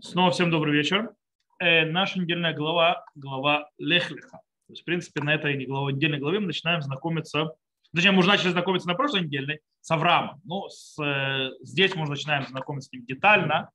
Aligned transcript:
Снова 0.00 0.30
всем 0.30 0.50
добрый 0.50 0.74
вечер. 0.74 1.14
Э, 1.58 1.84
наша 1.86 2.20
недельная 2.20 2.54
глава, 2.54 3.04
глава 3.14 3.70
Лехлиха. 3.78 4.38
То 4.66 4.72
есть, 4.72 4.82
в 4.82 4.84
принципе, 4.84 5.22
на 5.22 5.34
этой 5.34 5.64
главе, 5.64 5.94
недельной 5.94 6.18
главе 6.18 6.40
мы 6.40 6.46
начинаем 6.46 6.82
знакомиться, 6.82 7.52
точнее, 7.94 8.12
мы 8.12 8.18
уже 8.18 8.28
начали 8.28 8.50
знакомиться 8.50 8.88
на 8.88 8.94
прошлой 8.94 9.22
недельной 9.22 9.60
с 9.80 9.90
Авраамом. 9.90 10.40
Но 10.44 10.68
с, 10.68 11.02
э, 11.02 11.50
здесь 11.62 11.94
мы 11.94 12.02
уже 12.02 12.12
начинаем 12.12 12.46
знакомиться 12.46 12.88
с 12.88 12.92
ним 12.92 13.04
детально, 13.04 13.70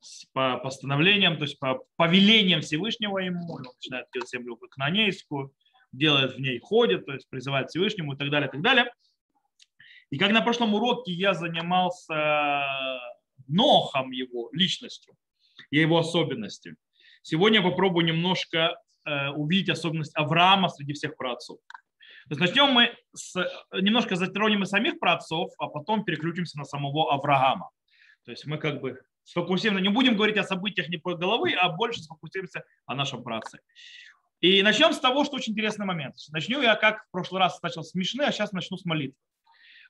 с, 0.00 0.26
по 0.32 0.58
постановлениям, 0.58 1.36
то 1.36 1.42
есть 1.42 1.58
по 1.58 1.84
повелениям 1.96 2.60
Всевышнего 2.60 3.18
ему. 3.18 3.54
Он 3.54 3.62
начинает 3.62 4.06
делать 4.12 4.30
землю 4.30 4.56
канонейскую, 4.56 5.52
делает 5.92 6.36
в 6.36 6.40
ней, 6.40 6.58
ходит, 6.60 7.06
то 7.06 7.12
есть 7.12 7.28
призывает 7.28 7.70
Всевышнему 7.70 8.14
и 8.14 8.16
так 8.16 8.30
далее, 8.30 8.48
и 8.48 8.52
так 8.52 8.62
далее. 8.62 8.92
И 10.10 10.18
как 10.18 10.30
на 10.30 10.40
прошлом 10.40 10.74
уроке 10.74 11.12
я 11.12 11.34
занимался 11.34 13.00
Нохом 13.48 14.10
его 14.12 14.48
личностью 14.52 15.14
и 15.70 15.78
его 15.78 15.98
особенности. 15.98 16.76
Сегодня 17.22 17.58
я 17.58 17.64
попробую 17.64 18.06
немножко 18.06 18.78
э, 19.04 19.30
увидеть 19.30 19.70
особенность 19.70 20.16
Авраама 20.16 20.68
среди 20.68 20.92
всех 20.92 21.16
праотцов. 21.16 21.58
Начнем 22.28 22.70
мы 22.70 22.92
с, 23.14 23.34
немножко 23.72 24.16
затронем 24.16 24.62
и 24.62 24.66
самих 24.66 24.98
праотцов, 24.98 25.52
а 25.58 25.68
потом 25.68 26.04
переключимся 26.04 26.58
на 26.58 26.64
самого 26.64 27.12
Авраама. 27.12 27.70
То 28.24 28.32
есть 28.32 28.46
мы 28.46 28.58
как 28.58 28.80
бы 28.80 29.00
сфокусируемся, 29.22 29.82
не 29.82 29.88
будем 29.88 30.16
говорить 30.16 30.36
о 30.36 30.44
событиях 30.44 30.88
не 30.88 30.98
по 30.98 31.14
головы, 31.14 31.52
а 31.52 31.68
больше 31.68 32.00
сфокусируемся 32.00 32.64
о 32.86 32.94
нашем 32.94 33.22
праотце. 33.22 33.60
И 34.40 34.62
начнем 34.62 34.92
с 34.92 34.98
того, 34.98 35.24
что 35.24 35.36
очень 35.36 35.52
интересный 35.52 35.86
момент. 35.86 36.16
Начну 36.30 36.60
я, 36.60 36.74
как 36.74 37.04
в 37.06 37.10
прошлый 37.10 37.40
раз 37.40 37.60
начал 37.62 37.82
с 37.82 37.94
Мишны, 37.94 38.22
а 38.22 38.32
сейчас 38.32 38.52
начну 38.52 38.76
с 38.76 38.84
молитвы. 38.84 39.18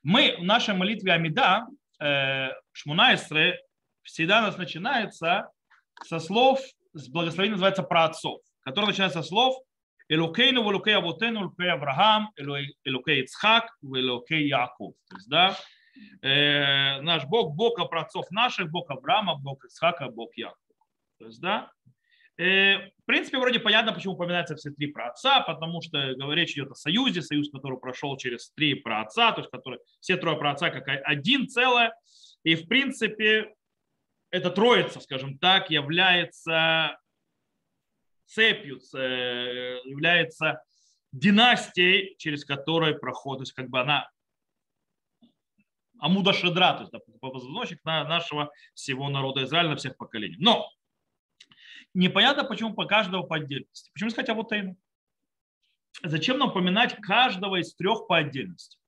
Мы 0.02 0.37
в 0.38 0.45
нашей 0.45 0.74
молитве 0.74 1.12
Амида, 1.12 1.66
э, 2.01 2.51
Шмунайсре, 2.73 3.60
всегда 4.02 4.38
у 4.38 4.43
нас 4.43 4.57
начинается 4.57 5.51
со 6.05 6.18
слов, 6.18 6.60
с 6.92 7.09
благословения 7.09 7.52
называется 7.52 7.82
про 7.82 8.04
отцов, 8.04 8.40
который 8.60 8.87
начинается 8.87 9.23
со 9.23 9.29
слов 9.29 9.57
Элокейну, 10.09 10.62
Элокей 10.71 10.96
Авотену, 10.96 11.40
Элокей 11.40 11.71
Авраам, 11.71 12.30
Элокей 12.37 13.23
Ицхак, 13.23 13.76
Элокей 13.82 14.46
Яков. 14.46 14.95
То 15.10 15.16
есть, 15.16 15.29
да, 15.29 15.56
э, 16.23 17.01
наш 17.01 17.24
Бог, 17.24 17.54
Бог 17.54 17.79
отцов 17.80 18.30
наших, 18.30 18.71
Бог 18.71 18.90
Авраама, 18.90 19.37
Бог 19.37 19.65
Ицхака, 19.65 20.09
Бог 20.09 20.30
Якова. 20.37 20.56
То 21.18 21.26
есть, 21.26 21.40
да, 21.40 21.73
э, 22.38 22.76
в 22.76 23.04
принципе, 23.04 23.38
вроде 23.38 23.59
понятно, 23.59 23.93
почему 23.93 24.15
упоминаются 24.15 24.54
все 24.54 24.71
три 24.71 24.88
праотца, 24.88 25.40
потому 25.40 25.82
что 25.82 25.99
речь 26.32 26.52
идет 26.52 26.71
о 26.71 26.74
союзе, 26.74 27.23
союз, 27.23 27.51
который 27.51 27.78
прошел 27.78 28.16
через 28.16 28.51
три 28.52 28.74
праотца, 28.74 29.32
то 29.32 29.40
есть 29.40 29.51
который, 29.51 29.80
все 30.01 30.16
трое 30.16 30.37
праотца 30.38 30.71
как 30.71 30.87
один 31.04 31.49
целое. 31.49 31.93
И, 32.45 32.54
в 32.54 32.68
принципе, 32.68 33.56
эта 34.30 34.51
троица, 34.51 35.01
скажем 35.01 35.38
так, 35.38 35.71
является 35.71 36.99
цепью, 38.27 38.79
является 39.85 40.63
династией, 41.13 42.16
через 42.18 42.45
которую 42.45 42.99
проходит, 42.99 43.38
то 43.38 43.43
есть 43.43 43.52
как 43.52 43.68
бы 43.68 43.80
она 43.80 44.10
Амуда 45.99 46.33
Шедра, 46.33 46.74
то 46.74 46.80
есть 46.80 46.93
да, 46.93 46.99
позвоночник 47.21 47.83
нашего 47.85 48.51
всего 48.74 49.09
народа 49.09 49.45
Израиля 49.45 49.71
на 49.71 49.77
всех 49.77 49.96
поколениях. 49.96 50.38
Но 50.40 50.71
непонятно, 51.95 52.45
почему 52.45 52.74
по 52.74 52.85
каждого 52.85 53.23
по 53.23 53.37
отдельности. 53.37 53.90
Почему 53.95 54.11
сказать 54.11 54.29
вот 54.29 54.52
Авотейну? 54.52 54.77
Зачем 56.02 56.38
нам 56.38 56.51
упоминать 56.51 56.96
каждого 56.96 57.61
из 57.61 57.74
трех 57.74 58.07
по 58.07 58.18
отдельности? 58.18 58.79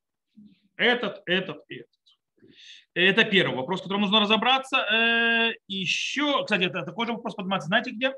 Этот, 0.77 1.23
этот 1.25 1.65
и 1.69 1.77
этот. 1.77 1.98
Это 2.95 3.25
первый 3.25 3.57
вопрос, 3.57 3.83
который 3.83 4.01
нужно 4.01 4.21
разобраться. 4.21 4.79
Э, 4.79 5.53
Еще, 5.67 6.45
кстати, 6.45 6.65
это 6.65 6.83
такой 6.83 7.07
же 7.07 7.13
вопрос 7.13 7.35
поднимается, 7.35 7.69
знаете 7.69 7.91
где? 7.91 8.15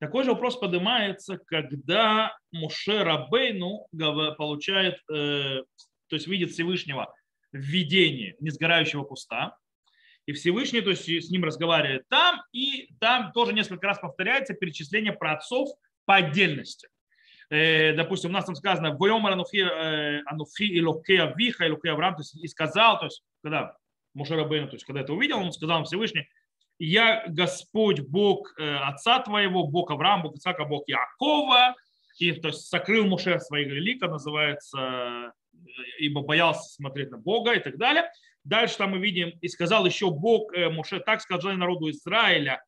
Такой 0.00 0.24
же 0.24 0.30
вопрос 0.30 0.56
поднимается, 0.56 1.38
когда 1.46 2.34
Муше 2.52 3.04
Рабейну 3.04 3.86
получает, 4.38 4.94
э, 5.10 5.62
то 6.08 6.16
есть 6.16 6.26
видит 6.26 6.52
Всевышнего 6.52 7.12
в 7.52 7.58
видении 7.58 8.34
несгорающего 8.40 9.04
куста, 9.04 9.56
и 10.26 10.32
Всевышний 10.32 10.80
то 10.80 10.90
есть, 10.90 11.08
с 11.08 11.30
ним 11.30 11.44
разговаривает 11.44 12.04
там, 12.08 12.40
и 12.52 12.88
там 13.00 13.32
тоже 13.32 13.52
несколько 13.52 13.86
раз 13.86 13.98
повторяется 13.98 14.54
перечисление 14.54 15.12
про 15.12 15.32
отцов 15.32 15.68
по 16.04 16.16
отдельности. 16.16 16.88
Э, 17.50 17.92
допустим, 17.94 18.30
у 18.30 18.32
нас 18.32 18.44
там 18.44 18.54
сказано 18.54 18.96
«Войомар 18.96 19.32
анухи, 19.32 19.60
анухи 20.26 20.78
илоке 20.78 21.20
авиха, 21.22 21.66
илоке 21.66 21.90
Авраам», 21.90 22.14
то 22.14 22.22
есть 22.22 22.36
и 22.36 22.48
сказал, 22.48 22.98
то 22.98 23.06
есть 23.06 23.22
когда 23.42 23.76
Мушарабейну, 24.14 24.68
то 24.68 24.74
есть 24.74 24.84
когда 24.84 25.00
это 25.00 25.12
увидел, 25.12 25.38
он 25.38 25.52
сказал 25.52 25.84
Всевышний, 25.84 26.28
я 26.80 27.24
Господь 27.28 28.00
Бог 28.00 28.54
э, 28.58 28.76
отца 28.76 29.20
твоего, 29.20 29.66
Бог 29.66 29.90
Авраама, 29.90 30.24
Бог 30.24 30.36
Исаака, 30.36 30.64
Бог 30.64 30.84
Якова, 30.88 31.74
и 32.18 32.32
то 32.32 32.48
есть 32.48 32.68
сокрыл 32.68 33.04
Муше 33.06 33.38
свои 33.38 33.64
лика, 33.64 34.08
называется, 34.08 34.78
э, 34.78 35.30
ибо 35.98 36.22
боялся 36.22 36.62
смотреть 36.62 37.10
на 37.10 37.18
Бога 37.18 37.52
и 37.52 37.60
так 37.60 37.76
далее. 37.76 38.10
Дальше 38.44 38.78
там 38.78 38.92
мы 38.92 38.98
видим, 38.98 39.30
и 39.42 39.48
сказал 39.48 39.84
еще 39.84 40.10
Бог 40.10 40.54
э, 40.54 40.70
Муше, 40.70 41.00
так 41.00 41.20
сказал 41.20 41.52
народу 41.52 41.90
Израиля, 41.90 42.62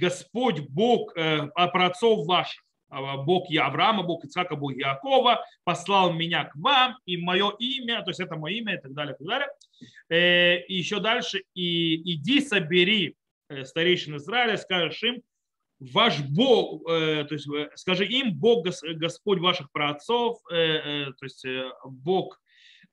Господь 0.00 0.60
Бог 0.68 1.14
про 1.14 1.86
отцов 1.86 2.26
ваших, 2.26 2.64
а, 2.94 3.16
Бог 3.16 3.50
я 3.50 3.66
Авраама, 3.66 4.02
Бог 4.04 4.24
Ицхака, 4.24 4.54
Бог 4.54 4.74
Якова, 4.74 5.44
послал 5.64 6.12
меня 6.12 6.44
к 6.44 6.54
вам, 6.54 6.96
и 7.06 7.16
мое 7.16 7.50
имя, 7.58 8.02
то 8.02 8.10
есть 8.10 8.20
это 8.20 8.36
мое 8.36 8.54
имя 8.54 8.76
и 8.76 8.80
так 8.80 8.92
далее, 8.92 9.14
и 9.14 9.18
так 9.18 9.26
далее. 9.26 9.48
Э, 10.08 10.64
и 10.66 10.74
еще 10.74 11.00
дальше, 11.00 11.42
и 11.54 12.14
иди 12.14 12.40
собери 12.40 13.16
э, 13.48 13.64
старейшин 13.64 14.16
Израиля, 14.16 14.56
скажешь 14.56 15.02
им, 15.02 15.22
ваш 15.80 16.20
Бог, 16.20 16.88
э, 16.88 17.24
то 17.24 17.34
есть 17.34 17.48
скажи 17.74 18.06
им, 18.06 18.34
Бог, 18.34 18.64
Господь 18.94 19.40
ваших 19.40 19.72
праотцов, 19.72 20.38
то 20.48 21.24
есть 21.24 21.44
Бог 21.84 22.38
Э, 22.43 22.43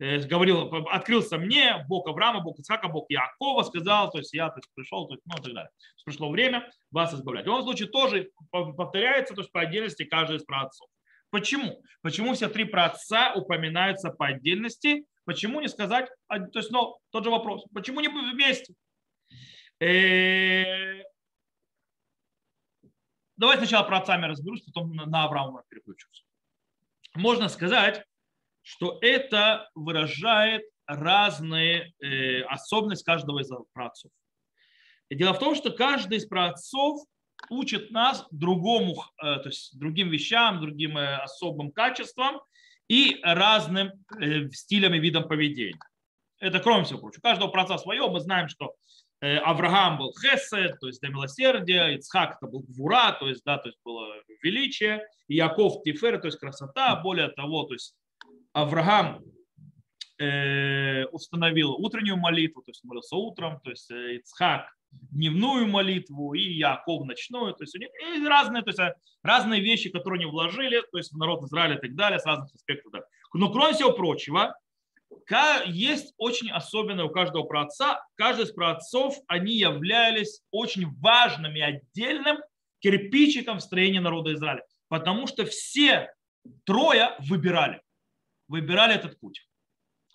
говорил, 0.02 0.74
открылся 0.88 1.38
мне 1.38 1.86
Бог 1.88 2.08
Авраама, 2.08 2.42
Бог 2.42 2.58
Ицхака, 2.58 2.88
Бог 2.88 3.06
Якова, 3.10 3.62
сказал, 3.62 4.10
то 4.10 4.18
есть 4.18 4.34
я 4.34 4.50
то 4.50 4.58
есть, 4.58 4.70
пришел, 4.74 5.08
то 5.08 5.14
есть, 5.14 5.24
ну 5.26 5.36
и 5.38 5.44
так 5.44 5.54
далее. 5.54 5.70
Пришло 6.04 6.32
время 6.32 6.68
вас 6.90 7.14
избавлять. 7.14 7.44
В 7.44 7.48
любом 7.48 7.64
случае 7.64 7.88
тоже 7.88 8.32
повторяется, 8.50 9.36
то 9.36 9.42
есть 9.42 9.52
по 9.52 9.62
отдельности 9.62 10.04
каждый 10.04 10.38
из 10.38 10.44
праотцов. 10.44 10.88
Почему? 11.30 11.84
Почему 12.02 12.34
все 12.34 12.50
три 12.50 12.66
праотца 12.66 13.34
упоминаются 13.36 14.10
по 14.10 14.28
отдельности? 14.28 15.06
Почему 15.24 15.62
не 15.62 15.70
сказать, 15.70 16.10
а, 16.28 16.40
то 16.40 16.60
есть, 16.60 16.72
ну, 16.72 16.98
тот 17.12 17.24
же 17.24 17.30
вопрос, 17.30 17.64
почему 17.72 18.00
не 18.00 18.08
вместе? 18.08 18.74
Э, 19.80 21.04
давай 23.38 23.58
сначала 23.58 23.84
про 23.84 24.00
отцами 24.00 24.26
разберусь, 24.26 24.62
потом 24.62 24.96
на 24.96 25.26
Авраама 25.26 25.64
переключусь. 25.70 26.26
Можно 27.14 27.50
сказать, 27.50 28.04
что 28.62 29.00
это 29.02 29.70
выражает 29.76 30.64
разные 30.86 31.94
э, 32.00 32.42
особенности 32.44 33.06
каждого 33.06 33.40
из 33.40 33.50
праотцов. 33.74 34.12
И 35.10 35.16
дело 35.16 35.34
в 35.34 35.40
том, 35.40 35.56
что 35.56 35.72
каждый 35.72 36.18
из 36.18 36.26
праотцов 36.26 37.02
учит 37.50 37.92
нас 37.92 38.26
другому, 38.32 39.04
э, 39.22 39.38
то 39.38 39.50
есть 39.50 39.78
другим 39.78 40.10
вещам, 40.10 40.62
другим 40.62 40.98
э, 40.98 41.18
особым 41.18 41.72
качествам 41.72 42.42
и 42.88 43.20
разным 43.24 43.92
э, 44.20 44.50
стилям 44.52 44.94
и 44.94 45.00
видам 45.00 45.28
поведения. 45.28 45.80
Это 46.40 46.60
кроме 46.60 46.84
всего 46.84 47.00
прочего. 47.00 47.20
У 47.20 47.22
каждого 47.22 47.50
праотца 47.50 47.78
свое. 47.78 48.10
Мы 48.10 48.20
знаем, 48.20 48.50
что 48.50 48.74
э, 49.22 49.38
Авраам 49.38 49.98
был 49.98 50.14
хесед, 50.14 50.80
то 50.80 50.88
есть 50.88 51.00
до 51.02 51.08
милосердия, 51.08 51.96
Ицхак 51.96 52.38
это 52.38 52.52
был 52.52 52.66
гвура, 52.68 53.12
то 53.14 53.30
есть, 53.30 53.44
да, 53.46 53.58
то 53.58 53.70
есть 53.70 53.80
было 53.86 54.16
величие, 54.42 55.06
Яков 55.28 55.84
тифер, 55.84 56.20
то 56.20 56.28
есть 56.28 56.40
красота, 56.40 56.96
более 56.98 57.30
того, 57.30 57.64
то 57.64 57.74
есть 57.74 57.96
Авраам 58.54 59.24
э, 60.20 61.06
установил 61.06 61.72
утреннюю 61.74 62.18
молитву, 62.18 62.62
то 62.62 62.72
есть 62.72 62.84
молился 62.84 63.16
утром, 63.16 63.60
то 63.64 63.70
есть 63.70 63.90
э, 63.92 64.18
Ицхак 64.18 64.68
дневную 64.92 65.68
молитву 65.68 66.34
и 66.34 66.42
Яков 66.42 67.06
ночную, 67.06 67.54
то 67.54 67.64
есть 67.64 67.76
у 67.76 67.80
них 67.80 67.90
разные, 68.28 68.62
то 68.62 68.70
есть 68.70 68.80
э, 68.80 68.94
разные 69.24 69.62
вещи, 69.62 69.90
которые 69.90 70.20
они 70.20 70.26
вложили, 70.30 70.82
то 70.92 70.98
есть 70.98 71.14
в 71.14 71.18
народ 71.18 71.44
Израиля 71.44 71.76
и 71.78 71.82
так 71.82 71.96
далее, 71.96 72.20
с 72.20 72.26
разных 72.26 72.54
аспектов. 72.54 72.94
Но 73.34 73.52
кроме 73.52 73.74
всего 73.74 73.94
прочего, 73.94 74.56
есть 75.66 76.14
очень 76.18 76.52
особенное 76.52 77.06
у 77.06 77.10
каждого 77.10 77.44
праотца. 77.44 78.02
Каждый 78.16 78.46
из 78.46 78.52
праотцов, 78.52 79.16
они 79.28 79.54
являлись 79.54 80.42
очень 80.52 80.88
важным 81.00 81.56
и 81.56 81.62
отдельным 81.62 82.38
кирпичиком 82.80 83.60
в 83.60 83.62
строении 83.62 84.00
народа 84.00 84.34
Израиля. 84.34 84.64
Потому 84.88 85.28
что 85.28 85.46
все 85.46 86.14
трое 86.66 87.16
выбирали 87.20 87.82
выбирали 88.52 88.96
этот 88.96 89.20
путь. 89.20 89.48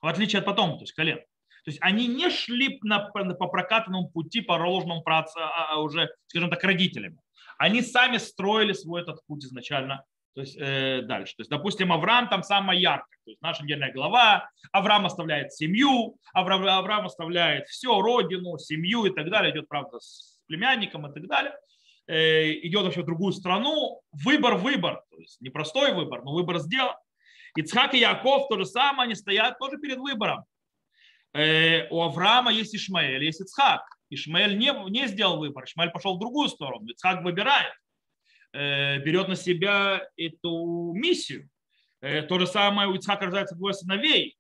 В 0.03 0.07
отличие 0.07 0.41
от 0.41 0.45
потом, 0.45 0.77
то 0.77 0.83
есть 0.83 0.93
колен. 0.93 1.19
То 1.19 1.71
есть 1.71 1.79
они 1.81 2.07
не 2.07 2.31
шли 2.31 2.79
на, 2.83 3.01
по 3.01 3.49
прокатанному 3.49 4.09
пути, 4.11 4.41
по 4.41 4.53
ложному 4.53 5.03
а, 5.07 5.25
а 5.71 5.81
уже, 5.81 6.09
скажем 6.29 6.49
так, 6.49 6.63
родителями. 6.63 7.19
Они 7.59 7.83
сами 7.83 8.19
строили 8.19 8.73
свой 8.73 9.03
этот 9.03 9.25
путь 9.27 9.45
изначально, 9.45 10.05
То 10.35 10.43
есть 10.43 10.57
э, 10.61 11.03
дальше. 11.03 11.35
То 11.37 11.41
есть, 11.41 11.51
допустим, 11.51 11.93
Авраам 11.93 12.29
там 12.29 12.43
самая 12.43 12.79
яркая. 12.79 13.19
То 13.25 13.31
есть 13.31 13.43
наша 13.43 13.65
недельная 13.65 13.93
глава. 13.93 14.49
Авраам 14.71 15.07
оставляет 15.07 15.53
семью, 15.55 16.19
Авраам, 16.35 16.69
Авраам 16.69 17.07
оставляет 17.07 17.67
все, 17.67 18.01
родину, 18.01 18.59
семью 18.59 19.07
и 19.07 19.11
так 19.11 19.31
далее. 19.31 19.53
Идет, 19.53 19.67
правда, 19.67 19.99
с 19.99 20.39
племянником 20.47 21.11
и 21.11 21.15
так 21.15 21.27
далее. 21.27 21.53
Э, 22.07 22.53
идет 22.53 22.85
вообще 22.85 23.03
в 23.03 23.07
другую 23.07 23.33
страну. 23.33 24.03
Выбор, 24.13 24.55
выбор. 24.55 25.03
То 25.11 25.17
есть 25.19 25.41
непростой 25.41 25.95
выбор, 25.95 26.23
но 26.23 26.33
выбор 26.33 26.59
сделан. 26.59 26.95
Ицхак 27.57 27.95
и 27.95 27.99
Яков 27.99 28.49
то 28.49 28.59
же 28.59 28.67
самое, 28.67 29.07
они 29.07 29.15
стоят 29.15 29.59
тоже 29.59 29.79
перед 29.79 29.99
выбором. 29.99 30.45
Э, 31.33 31.89
у 31.91 32.03
Авраама 32.03 32.53
есть 32.53 32.75
Ишмаэль, 32.75 33.25
есть 33.25 33.41
Ицхак. 33.41 33.83
Ишмаэль 34.11 34.57
не, 34.57 34.73
не 34.91 35.07
сделал 35.09 35.39
выбор, 35.39 35.65
Ишмаэль 35.65 35.91
пошел 35.91 36.17
в 36.17 36.21
другую 36.21 36.49
сторону. 36.49 36.87
Ицхак 36.89 37.23
выбирает. 37.23 37.73
Э, 38.53 38.99
берет 38.99 39.29
на 39.29 39.37
себя 39.37 40.09
эту 40.17 40.93
миссию. 40.95 41.51
Э, 42.01 42.23
то 42.23 42.39
же 42.39 42.47
самое 42.47 42.89
у 42.89 42.95
Ицхака 42.95 43.27
рождается 43.27 43.55
двое 43.55 43.75
сыновей. 43.75 44.37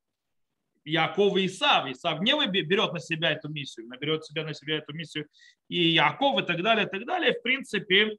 Яков 0.84 1.36
и 1.36 1.46
Исав. 1.46 1.90
Исав 1.90 2.20
не 2.20 2.32
берет 2.46 2.92
на 2.92 3.00
себя 3.00 3.32
эту 3.32 3.48
миссию, 3.48 3.88
берет 4.00 4.24
себя 4.24 4.44
на 4.44 4.54
себя 4.54 4.78
эту 4.78 4.94
миссию 4.94 5.26
и 5.68 5.88
Яков 5.88 6.40
и 6.40 6.46
так 6.46 6.62
далее, 6.62 6.86
и 6.86 6.88
так 6.88 7.04
далее. 7.04 7.34
В 7.34 7.42
принципе, 7.42 8.16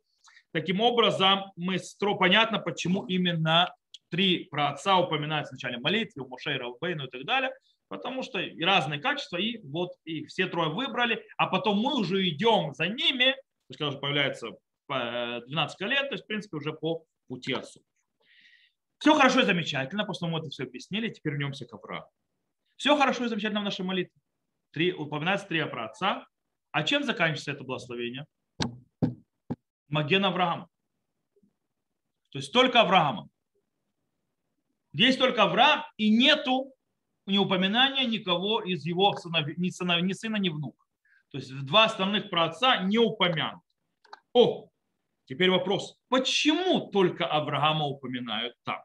таким 0.51 0.81
образом 0.81 1.45
мы 1.55 1.79
стро 1.79 2.15
понятно, 2.15 2.59
почему 2.59 3.05
именно 3.05 3.73
три 4.09 4.45
про 4.45 4.69
отца 4.69 4.97
упоминаются 4.97 5.51
в 5.51 5.55
начале 5.55 5.79
молитвы, 5.79 6.23
у 6.23 6.27
Моше 6.27 6.55
и 6.55 6.57
Равбейну 6.57 7.05
и 7.05 7.09
так 7.09 7.25
далее, 7.25 7.51
потому 7.87 8.23
что 8.23 8.39
и 8.39 8.63
разные 8.63 8.99
качества, 8.99 9.37
и 9.37 9.59
вот 9.67 9.91
их 10.05 10.29
все 10.29 10.47
трое 10.47 10.69
выбрали, 10.69 11.25
а 11.37 11.47
потом 11.47 11.79
мы 11.79 11.99
уже 11.99 12.27
идем 12.27 12.73
за 12.73 12.87
ними, 12.87 13.31
то 13.31 13.69
есть 13.69 13.77
когда 13.77 13.89
уже 13.89 13.99
появляется 13.99 14.49
12 14.87 15.81
лет, 15.81 16.09
то 16.09 16.13
есть, 16.13 16.23
в 16.23 16.27
принципе, 16.27 16.57
уже 16.57 16.73
по 16.73 17.03
пути 17.27 17.53
отцу. 17.53 17.81
Все 18.99 19.13
хорошо 19.15 19.41
и 19.41 19.45
замечательно, 19.45 20.05
после 20.05 20.27
мы 20.27 20.39
это 20.39 20.49
все 20.49 20.63
объяснили, 20.63 21.09
теперь 21.09 21.33
вернемся 21.33 21.65
к 21.65 21.73
Аврааму. 21.73 22.09
Все 22.77 22.97
хорошо 22.97 23.25
и 23.25 23.27
замечательно 23.27 23.61
в 23.61 23.65
нашей 23.65 23.85
молитве. 23.85 24.13
Три, 24.71 24.93
упоминается 24.93 25.47
три 25.47 25.63
про 25.65 25.85
отца. 25.85 26.25
А 26.71 26.83
чем 26.83 27.03
заканчивается 27.03 27.51
это 27.51 27.63
благословение? 27.63 28.25
Маген 29.89 30.25
Авраам. 30.25 30.67
То 32.29 32.39
есть 32.39 32.51
только 32.51 32.81
Авраама. 32.81 33.29
Есть 34.97 35.19
только 35.19 35.43
Авраам, 35.43 35.83
и 35.97 36.09
нету 36.09 36.73
не 37.25 37.39
упоминания 37.39 38.05
никого 38.05 38.61
из 38.61 38.85
его 38.85 39.15
сыновей, 39.15 39.55
ни, 39.57 39.69
сына, 39.69 39.99
ни 40.01 40.13
сына, 40.13 40.37
ни 40.37 40.49
внука. 40.49 40.83
То 41.31 41.37
есть 41.37 41.53
два 41.65 41.85
остальных 41.85 42.29
про 42.29 42.45
отца 42.45 42.83
не 42.83 42.97
упомянут. 42.97 43.61
О, 44.33 44.69
Теперь 45.27 45.51
вопрос, 45.51 45.99
почему 46.07 46.89
только 46.89 47.27
Авраама 47.27 47.85
упоминают 47.85 48.55
там? 48.63 48.81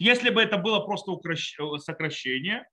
Если 0.00 0.30
бы 0.30 0.42
это 0.42 0.58
было 0.58 0.80
просто 0.80 1.12
сокращение, 1.78 2.68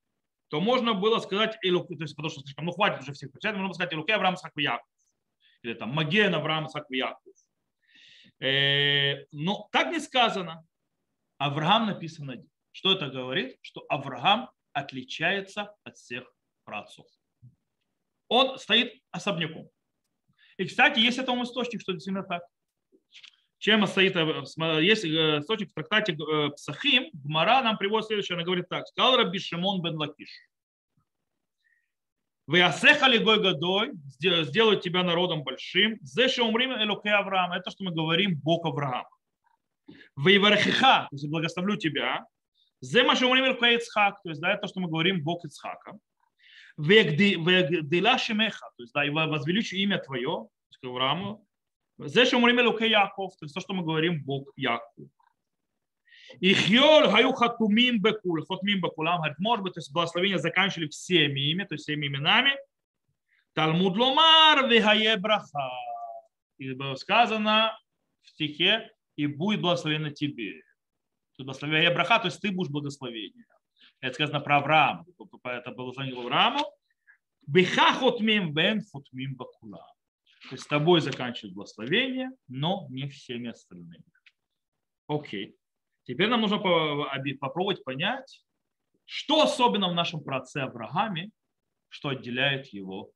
то 0.47 0.59
можно 0.59 0.95
было 0.95 1.19
сказать, 1.19 1.57
то 1.61 1.67
есть, 1.67 2.15
потому 2.15 2.29
что 2.29 2.41
слишком, 2.41 2.65
ну 2.65 2.71
хватит 2.71 3.01
уже 3.01 3.13
всех 3.13 3.31
причинять, 3.31 3.57
можно 3.57 3.75
сказать 3.75 3.93
Илуке 3.93 4.15
Авраам 4.15 4.37
Сакв 4.37 4.57
Яков. 4.57 4.87
Или 5.61 5.75
там 5.75 5.89
Маген 5.89 6.33
Авраам 6.33 6.67
Сакв 6.67 6.89
Яков. 6.89 7.21
Э, 8.39 9.25
но 9.31 9.69
так 9.71 9.91
не 9.91 9.99
сказано. 9.99 10.65
Авраам 11.37 11.87
написано 11.87 12.33
один. 12.33 12.49
Что 12.71 12.93
это 12.93 13.07
говорит? 13.07 13.57
Что 13.61 13.85
Авраам 13.89 14.49
отличается 14.73 15.75
от 15.83 15.97
всех 15.97 16.25
праотцов. 16.65 17.05
Он 18.27 18.57
стоит 18.57 19.01
особняком. 19.11 19.69
И, 20.57 20.65
кстати, 20.65 20.99
есть 20.99 21.17
этому 21.17 21.43
источник, 21.43 21.81
что 21.81 21.93
действительно 21.93 22.23
так. 22.23 22.43
Чем 23.57 23.85
стоит, 23.87 24.15
э, 24.15 24.83
есть 24.83 25.05
э, 25.05 25.39
источник 25.39 25.71
в 25.71 25.73
трактате 25.73 26.13
э, 26.13 26.49
Псахим, 26.51 27.09
Гмара 27.13 27.61
нам 27.61 27.77
приводит 27.77 28.07
следующее, 28.07 28.35
она 28.35 28.43
говорит 28.43 28.67
так, 28.69 28.87
сказал 28.87 29.17
Раби 29.17 29.39
Шимон 29.39 29.81
бен 29.81 29.95
Лакиш. 29.95 30.29
Вы 32.47 32.61
асехали 32.61 33.17
гой 33.17 33.41
годой, 33.41 33.93
сделают 34.19 34.83
тебя 34.83 35.01
народом 35.03 35.43
большим. 35.43 35.97
Зеше 36.01 36.43
умрим 36.43 36.73
элоке 36.73 37.09
Авраам. 37.09 37.53
Это 37.53 37.71
что 37.71 37.83
мы 37.83 37.91
говорим 37.91 38.39
Бог 38.39 38.65
Авраам. 38.67 39.05
Вы 40.15 40.39
вархиха, 40.39 41.07
то 41.09 41.15
есть 41.15 41.27
благословлю 41.29 41.75
тебя. 41.77 42.25
Зе 42.81 43.03
маша 43.03 43.25
умрим 43.25 43.45
элоке 43.45 43.75
Ицхак, 43.75 44.21
то 44.21 44.29
есть 44.29 44.41
да, 44.41 44.53
это 44.53 44.67
что 44.67 44.79
мы 44.79 44.89
говорим 44.89 45.23
Бог 45.23 45.45
Ицхака. 45.45 45.97
Вегдила 46.77 48.17
шемеха, 48.17 48.67
то 48.77 48.83
есть 48.83 48.93
да, 48.93 49.05
и 49.05 49.09
возвеличу 49.09 49.75
имя 49.77 49.97
твое, 49.97 50.47
к 50.81 50.85
Аврааму. 50.85 51.47
Зе 51.97 52.25
шумрим 52.25 52.59
элуке 52.59 52.89
Яков, 52.89 53.35
то 53.37 53.45
есть 53.45 53.55
то, 53.55 53.61
что 53.61 53.73
мы 53.73 53.83
говорим, 53.83 54.23
Бог 54.23 54.49
Яков. 54.55 55.07
И 56.39 56.53
хьол 56.53 57.09
хаю 57.11 57.33
хатумим 57.33 58.01
бекул, 58.01 58.43
хатумим 58.45 58.81
бекулам, 58.81 59.17
говорит, 59.17 59.39
может 59.39 59.63
быть, 59.63 59.73
то 59.73 59.79
есть 59.79 59.93
благословения 59.93 60.37
заканчивали 60.37 60.87
всеми 60.87 61.39
ими, 61.51 61.63
то 61.63 61.75
есть 61.75 61.83
всеми 61.83 62.07
именами. 62.07 62.51
Талмуд 63.53 63.97
ломар 63.97 64.67
вихае 64.67 65.15
браха. 65.17 65.69
И 66.57 66.73
было 66.73 66.95
сказано 66.95 67.77
в 68.21 68.29
стихе, 68.29 68.91
и 69.15 69.27
будет 69.27 69.61
благословено 69.61 70.09
тебе. 70.09 70.61
Благословение 71.37 71.91
браха, 71.91 72.19
то 72.19 72.27
есть 72.27 72.41
ты 72.41 72.51
будешь 72.51 72.71
благословение. 72.71 73.45
Это 74.01 74.13
сказано 74.13 74.39
про 74.39 74.57
Авраама. 74.57 75.05
Это 75.43 75.71
было 75.71 75.85
благословение 75.85 76.19
Аврааму. 76.19 76.65
Биха 77.47 77.93
хотмим 77.93 78.53
бен 78.53 78.81
хотмим 78.91 79.35
бакула. 79.35 79.85
То 80.49 80.55
есть 80.55 80.63
с 80.63 80.67
тобой 80.67 81.01
заканчивают 81.01 81.55
благословение, 81.55 82.31
но 82.47 82.87
не 82.89 83.09
всеми 83.09 83.49
остальными. 83.49 84.03
Окей. 85.07 85.55
Теперь 86.03 86.29
нам 86.29 86.41
нужно 86.41 86.59
попробовать 86.59 87.83
понять, 87.83 88.45
что 89.05 89.41
особенно 89.41 89.89
в 89.89 89.93
нашем 89.93 90.23
праце 90.23 90.59
Аврааме, 90.59 91.31
что 91.89 92.09
отделяет 92.09 92.67
его 92.67 93.11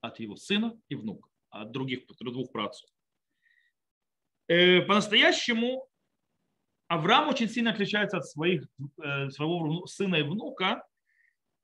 от 0.00 0.20
его 0.20 0.36
сына 0.36 0.78
и 0.88 0.94
внука, 0.94 1.28
от 1.50 1.70
других 1.70 2.06
двух 2.20 2.52
працев. 2.52 2.88
Э, 4.48 4.80
по-настоящему 4.82 5.88
Авраам 6.88 7.28
очень 7.28 7.48
сильно 7.48 7.72
отличается 7.72 8.18
от 8.18 8.26
своих, 8.26 8.62
э, 9.02 9.30
своего 9.30 9.86
сына 9.86 10.16
и 10.16 10.22
внука 10.22 10.86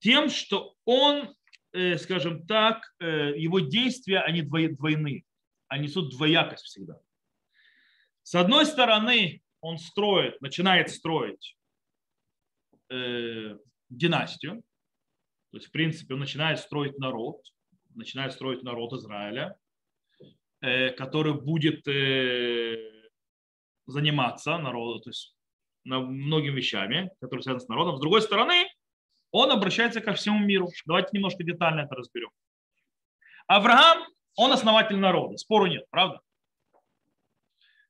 тем, 0.01 0.29
что 0.29 0.75
он, 0.85 1.35
э, 1.73 1.97
скажем 1.99 2.45
так, 2.47 2.93
э, 2.99 3.39
его 3.39 3.61
действия, 3.61 4.19
они 4.21 4.43
двойны, 4.43 5.25
они 5.69 5.85
несут 5.85 6.11
двоякость 6.11 6.65
всегда. 6.65 6.99
С 8.23 8.35
одной 8.35 8.67
стороны, 8.67 9.43
он 9.61 9.79
строит, 9.79 10.41
начинает 10.41 10.91
строить 10.91 11.57
династию, 13.89 14.63
то 15.51 15.57
есть, 15.57 15.69
в 15.69 15.71
принципе, 15.71 16.13
он 16.13 16.21
начинает 16.21 16.59
строить 16.59 16.99
народ, 16.99 17.41
начинает 17.95 18.35
строить 18.35 18.63
народ 18.63 18.93
Израиля, 18.93 19.57
который 20.63 21.35
будет 21.35 21.85
заниматься 23.87 24.59
народу, 24.59 25.01
то 25.01 25.11
есть 25.11 25.35
многими 25.85 26.57
вещами, 26.57 27.11
которые 27.21 27.43
связаны 27.43 27.65
с 27.65 27.69
народом. 27.69 27.97
С 27.97 28.01
другой 28.01 28.23
стороны, 28.23 28.67
он 29.33 29.51
обращается 29.51 30.01
ко 30.01 30.13
всему 30.13 30.39
миру. 30.39 30.69
Давайте 30.87 31.11
немножко 31.13 31.43
детально 31.43 31.81
это 31.81 31.95
разберем. 31.95 32.31
Авраам, 33.47 34.07
он 34.37 34.53
основатель 34.53 34.97
народа, 34.97 35.37
спору 35.37 35.67
нет, 35.67 35.85
правда? 35.91 36.21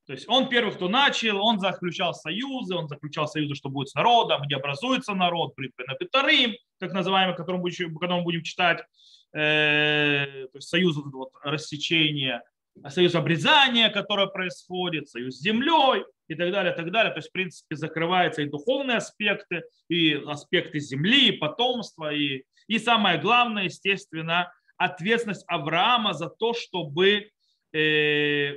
То 0.07 0.15
есть 0.15 0.29
он 0.29 0.49
первый, 0.49 0.75
кто 0.75 0.89
начал, 0.89 1.41
он 1.41 1.61
заключал 1.61 2.13
союзы, 2.13 2.75
он 2.75 2.89
заключал 2.89 3.29
союзы, 3.29 3.55
что 3.55 3.69
будет 3.69 3.89
с 3.89 3.95
народом, 3.95 4.43
где 4.43 4.57
образуется 4.57 5.15
народ, 5.15 5.55
на 5.57 5.95
Петарим, 5.95 6.57
так 6.79 6.93
называемый, 6.93 7.37
который 7.37 7.59
мы 7.59 8.23
будем, 8.23 8.43
читать, 8.43 8.85
э, 9.33 10.47
то 10.51 10.57
есть 10.57 10.69
союз 10.69 10.97
вот, 10.97 11.31
рассечения 11.45 12.43
союз 12.89 13.15
обрезания, 13.15 13.91
которое 13.91 14.27
происходит, 14.27 15.09
союз 15.09 15.37
с 15.37 15.43
землей 15.43 16.05
и 16.29 16.35
так 16.35 16.51
далее, 16.51 16.73
так 16.73 16.91
далее. 16.91 17.13
То 17.13 17.19
есть, 17.19 17.29
в 17.29 17.33
принципе, 17.33 17.77
закрываются 17.77 18.43
и 18.43 18.49
духовные 18.49 18.99
аспекты, 18.99 19.63
и 19.89 20.15
аспекты 20.15 20.81
земли, 20.81 21.29
и 21.29 21.39
потомства, 21.39 22.13
и, 22.13 22.45
и 22.67 22.79
самое 22.79 23.21
главное, 23.21 23.65
естественно, 23.65 24.53
ответственность 24.77 25.45
Авраама 25.47 26.15
за 26.15 26.29
то, 26.29 26.55
чтобы 26.55 27.31
э, 27.73 28.57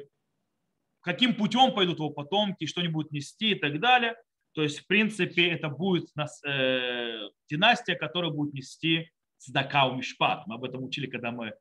каким 1.02 1.36
путем 1.36 1.74
пойдут 1.74 1.98
его 2.00 2.10
потомки, 2.10 2.66
что 2.66 2.82
они 2.82 2.90
будут 2.90 3.12
нести 3.12 3.52
и 3.52 3.56
так 3.56 3.80
далее. 3.80 4.16
То 4.54 4.64
есть, 4.64 4.80
в 4.80 4.88
принципе, 4.88 5.50
это 5.50 5.70
будет 5.70 6.08
нас, 6.16 6.42
э, 6.44 7.30
династия, 7.50 7.96
которая 7.96 8.32
будет 8.32 8.54
нести 8.54 9.10
Цдака 9.38 9.90
Мишпат. 9.90 10.48
Мы 10.48 10.56
об 10.56 10.64
этом 10.64 10.84
учили, 10.84 11.08
когда 11.08 11.32
мы 11.32 11.54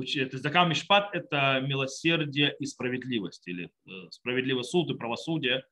это 0.00 0.38
закам 0.38 0.70
мишпат– 0.70 1.10
это 1.12 1.60
милосердие 1.60 2.54
и 2.58 2.66
справедливость, 2.66 3.46
или 3.46 3.70
э, 3.86 3.90
справедливый 4.10 4.64
суд 4.64 4.90
и 4.90 4.94
правосудие. 4.94 5.64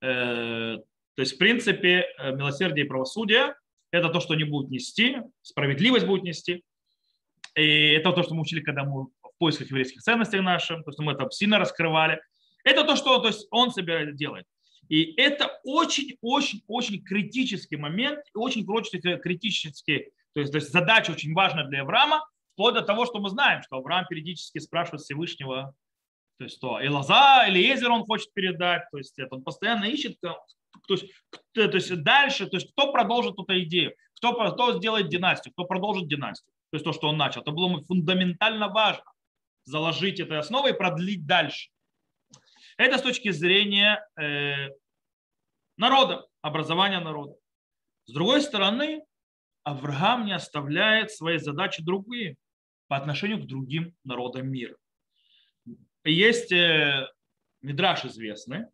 Э, 0.00 0.78
то 1.14 1.22
есть, 1.22 1.34
в 1.34 1.38
принципе, 1.38 2.06
э, 2.18 2.32
милосердие 2.34 2.86
и 2.86 2.88
правосудие– 2.88 3.54
это 3.90 4.08
то, 4.08 4.20
что 4.20 4.34
они 4.34 4.44
будут 4.44 4.70
нести, 4.70 5.18
справедливость 5.42 6.06
будет 6.06 6.24
нести. 6.24 6.64
И 7.56 7.90
это 7.90 8.12
то, 8.12 8.22
что 8.22 8.34
мы 8.34 8.42
учили, 8.42 8.60
когда 8.60 8.84
мы 8.84 9.04
в 9.04 9.38
поисках 9.38 9.68
еврейских 9.68 10.02
ценностей 10.02 10.40
наших, 10.40 10.84
то 10.84 10.90
есть 10.90 10.98
мы 10.98 11.12
это 11.12 11.28
сильно 11.30 11.58
раскрывали. 11.58 12.20
Это 12.64 12.84
то, 12.84 12.96
что 12.96 13.18
то 13.18 13.28
есть 13.28 13.46
он 13.50 13.70
себя 13.72 14.04
делает. 14.06 14.46
И 14.88 15.14
это 15.20 15.60
очень-очень-очень 15.64 17.04
критический 17.04 17.76
момент, 17.76 18.20
очень 18.34 18.66
критический, 18.66 20.10
то 20.34 20.40
есть, 20.40 20.52
то 20.52 20.58
есть 20.58 20.72
задача 20.72 21.10
очень 21.10 21.34
важна 21.34 21.64
для 21.64 21.82
Авраама, 21.82 22.24
вплоть 22.58 22.74
до 22.74 22.82
того, 22.82 23.06
что 23.06 23.20
мы 23.20 23.30
знаем, 23.30 23.62
что 23.62 23.76
Авраам 23.76 24.04
периодически 24.08 24.58
спрашивает 24.58 25.02
Всевышнего, 25.02 25.76
то 26.38 26.44
есть 26.44 26.60
то, 26.60 26.84
Элаза, 26.84 27.46
или 27.46 27.60
Езер 27.60 27.92
он 27.92 28.04
хочет 28.04 28.32
передать, 28.34 28.82
то 28.90 28.98
есть 28.98 29.16
это, 29.16 29.36
он 29.36 29.44
постоянно 29.44 29.84
ищет, 29.84 30.18
то 30.20 30.36
есть, 30.88 31.06
то 31.52 31.62
есть 31.62 32.02
дальше, 32.02 32.48
то 32.48 32.56
есть 32.56 32.72
кто 32.72 32.90
продолжит 32.90 33.34
эту 33.38 33.60
идею, 33.60 33.94
кто, 34.16 34.32
кто 34.50 34.76
сделает 34.76 35.08
династию, 35.08 35.52
кто 35.52 35.66
продолжит 35.66 36.08
династию, 36.08 36.52
то 36.70 36.74
есть 36.74 36.84
то, 36.84 36.92
что 36.92 37.08
он 37.08 37.16
начал. 37.16 37.42
Это 37.42 37.52
было 37.52 37.80
фундаментально 37.84 38.66
важно 38.66 39.04
заложить 39.64 40.18
этой 40.18 40.38
основой 40.38 40.72
и 40.72 40.76
продлить 40.76 41.26
дальше. 41.26 41.70
Это 42.76 42.98
с 42.98 43.02
точки 43.02 43.30
зрения 43.30 44.04
э, 44.20 44.70
народа, 45.76 46.26
образования 46.42 46.98
народа. 46.98 47.34
С 48.06 48.12
другой 48.12 48.42
стороны, 48.42 49.04
Авраам 49.62 50.26
не 50.26 50.32
оставляет 50.32 51.12
свои 51.12 51.38
задачи 51.38 51.84
другие 51.84 52.36
по 52.88 52.96
отношению 52.96 53.42
к 53.42 53.46
другим 53.46 53.94
народам 54.04 54.50
мира. 54.50 54.76
Есть 56.04 56.52
э, 56.52 57.08
Мидраш 57.62 58.04
известный, 58.04 58.66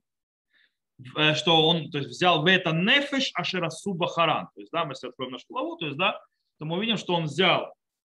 э, 1.16 1.34
что 1.34 1.66
он 1.68 1.90
то 1.90 1.98
есть, 1.98 2.10
взял 2.10 2.42
в 2.42 2.46
это 2.46 2.72
нефеш 2.72 3.30
ашерасу 3.34 3.94
бахаран. 3.94 4.48
То 4.54 4.60
есть, 4.60 4.72
да, 4.72 4.84
мы 4.84 4.92
если 4.92 5.08
откроем 5.08 5.32
нашу 5.32 5.46
главу, 5.48 5.76
то 5.76 5.86
есть, 5.86 5.98
да, 5.98 6.20
то 6.58 6.64
мы 6.64 6.76
увидим, 6.76 6.96
что 6.96 7.14
он 7.14 7.24
взял 7.24 7.74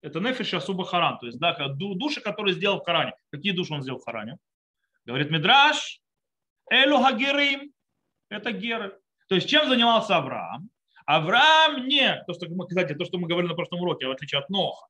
это 0.06 0.20
нефеш 0.20 0.54
асуба 0.54 0.86
харан, 0.86 1.18
то 1.18 1.26
есть 1.26 1.40
да, 1.40 1.56
души, 1.68 2.22
которые 2.22 2.54
сделал 2.54 2.80
в 2.80 2.86
Харане. 2.86 3.14
Какие 3.32 3.54
души 3.54 3.74
он 3.74 3.82
сделал 3.82 4.00
в 4.00 4.06
Харане? 4.06 4.38
Говорит 5.04 5.32
Мидраш, 5.32 6.00
Элю 6.70 7.00
Хагерим, 7.00 7.72
это 8.30 8.52
геры. 8.52 9.00
То 9.28 9.36
есть 9.36 9.50
чем 9.50 9.68
занимался 9.68 10.18
Авраам? 10.18 10.70
Авраам 11.08 11.88
не, 11.88 12.24
то, 12.28 12.34
что 12.34 12.48
мы, 12.50 12.68
кстати, 12.68 12.94
то, 12.94 13.04
что 13.06 13.18
мы 13.18 13.28
говорили 13.28 13.50
на 13.50 13.56
прошлом 13.56 13.82
уроке, 13.82 14.06
в 14.06 14.12
отличие 14.12 14.40
от 14.40 14.50
Ноха. 14.50 14.86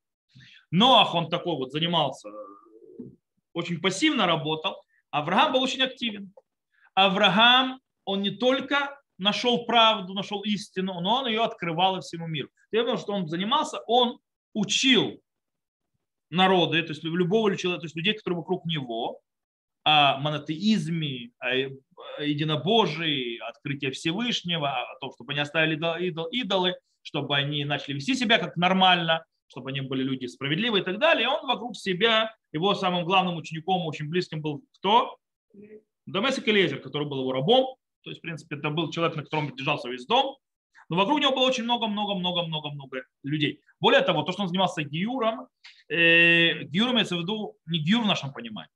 Ноах, 0.75 1.15
он 1.15 1.29
такой 1.29 1.55
вот 1.55 1.71
занимался, 1.71 2.29
очень 3.53 3.79
пассивно 3.79 4.27
работал. 4.27 4.75
Авраам 5.11 5.53
был 5.53 5.61
очень 5.61 5.81
активен. 5.81 6.33
Авраам, 6.93 7.79
он 8.03 8.21
не 8.21 8.31
только 8.31 8.99
нашел 9.17 9.65
правду, 9.65 10.13
нашел 10.13 10.41
истину, 10.41 10.99
но 10.99 11.21
он 11.21 11.27
ее 11.27 11.43
открывал 11.43 11.97
и 11.97 12.01
всему 12.01 12.27
миру. 12.27 12.49
Тем, 12.71 12.97
что 12.97 13.13
он 13.13 13.27
занимался, 13.27 13.79
он 13.87 14.19
учил 14.53 15.21
народы, 16.29 16.81
то 16.83 16.89
есть 16.89 17.03
любого 17.03 17.55
человека, 17.55 17.81
то 17.81 17.85
есть 17.85 17.95
людей, 17.95 18.13
которые 18.13 18.39
вокруг 18.39 18.65
него, 18.65 19.21
о 19.83 20.17
монотеизме, 20.17 21.29
о 21.39 22.23
единобожии, 22.23 23.37
открытии 23.37 23.91
Всевышнего, 23.91 24.69
о 24.69 24.99
том, 24.99 25.11
чтобы 25.13 25.33
они 25.33 25.41
оставили 25.41 25.75
идол, 26.07 26.25
идолы, 26.25 26.75
чтобы 27.03 27.37
они 27.37 27.63
начали 27.65 27.93
вести 27.93 28.15
себя 28.15 28.39
как 28.39 28.57
нормально, 28.57 29.23
чтобы 29.47 29.69
они 29.69 29.81
были 29.81 30.03
люди 30.03 30.25
справедливые 30.25 30.81
и 30.81 30.85
так 30.85 30.99
далее. 30.99 31.25
И 31.25 31.27
он 31.27 31.45
вокруг 31.45 31.75
себя, 31.75 32.35
его 32.51 32.73
самым 32.75 33.05
главным 33.05 33.37
учеником, 33.37 33.85
очень 33.85 34.09
близким 34.09 34.41
был 34.41 34.63
кто? 34.73 35.17
Домесик 36.05 36.47
Элезер, 36.47 36.79
который 36.79 37.07
был 37.07 37.21
его 37.21 37.31
рабом. 37.31 37.75
То 38.03 38.11
есть, 38.11 38.19
в 38.19 38.21
принципе, 38.21 38.57
это 38.57 38.69
был 38.69 38.91
человек, 38.91 39.15
на 39.15 39.23
котором 39.23 39.55
держался 39.55 39.89
весь 39.89 40.05
дом. 40.05 40.37
Но 40.89 40.97
вокруг 40.97 41.19
него 41.19 41.31
было 41.31 41.47
очень 41.47 41.63
много-много-много-много-много 41.63 43.03
людей. 43.23 43.61
Более 43.79 44.01
того, 44.01 44.21
то, 44.21 44.31
что 44.31 44.43
он 44.43 44.49
занимался 44.49 44.83
гиюром, 44.83 45.47
э, 45.89 46.63
гиюром 46.65 46.93
имеется 46.93 47.17
в 47.17 47.21
виду 47.21 47.57
не 47.65 47.79
гиюр 47.79 48.03
в 48.03 48.07
нашем 48.07 48.31
понимании. 48.33 48.71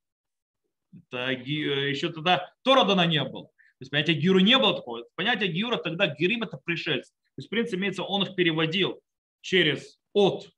Это 0.91 1.35
ги, 1.35 1.53
еще 1.91 2.09
тогда 2.11 2.51
Тора 2.63 2.83
дана 2.83 3.05
не 3.05 3.23
было. 3.23 3.45
То 3.45 3.83
есть 3.83 3.91
понятие 3.91 4.17
гиюра 4.17 4.39
не 4.39 4.57
было 4.57 4.75
такого. 4.75 5.05
Понятие 5.15 5.51
гиюра 5.51 5.77
тогда 5.77 6.07
гирим 6.07 6.43
это 6.43 6.57
пришельцы. 6.57 7.11
То 7.11 7.33
есть, 7.37 7.47
в 7.47 7.49
принципе, 7.49 7.77
имеется, 7.77 8.03
он 8.03 8.23
их 8.23 8.35
переводил 8.35 8.99
через 9.41 9.99
от, 10.13 10.49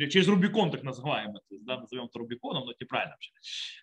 через 0.00 0.28
Рубикон, 0.28 0.70
так 0.70 0.82
называемый, 0.82 1.40
то 1.48 1.54
есть, 1.54 1.64
да, 1.64 1.80
назовем 1.80 2.06
это 2.06 2.18
Рубиконом, 2.18 2.64
но 2.64 2.72
это 2.72 2.84
неправильно 2.84 3.14
вообще. 3.14 3.32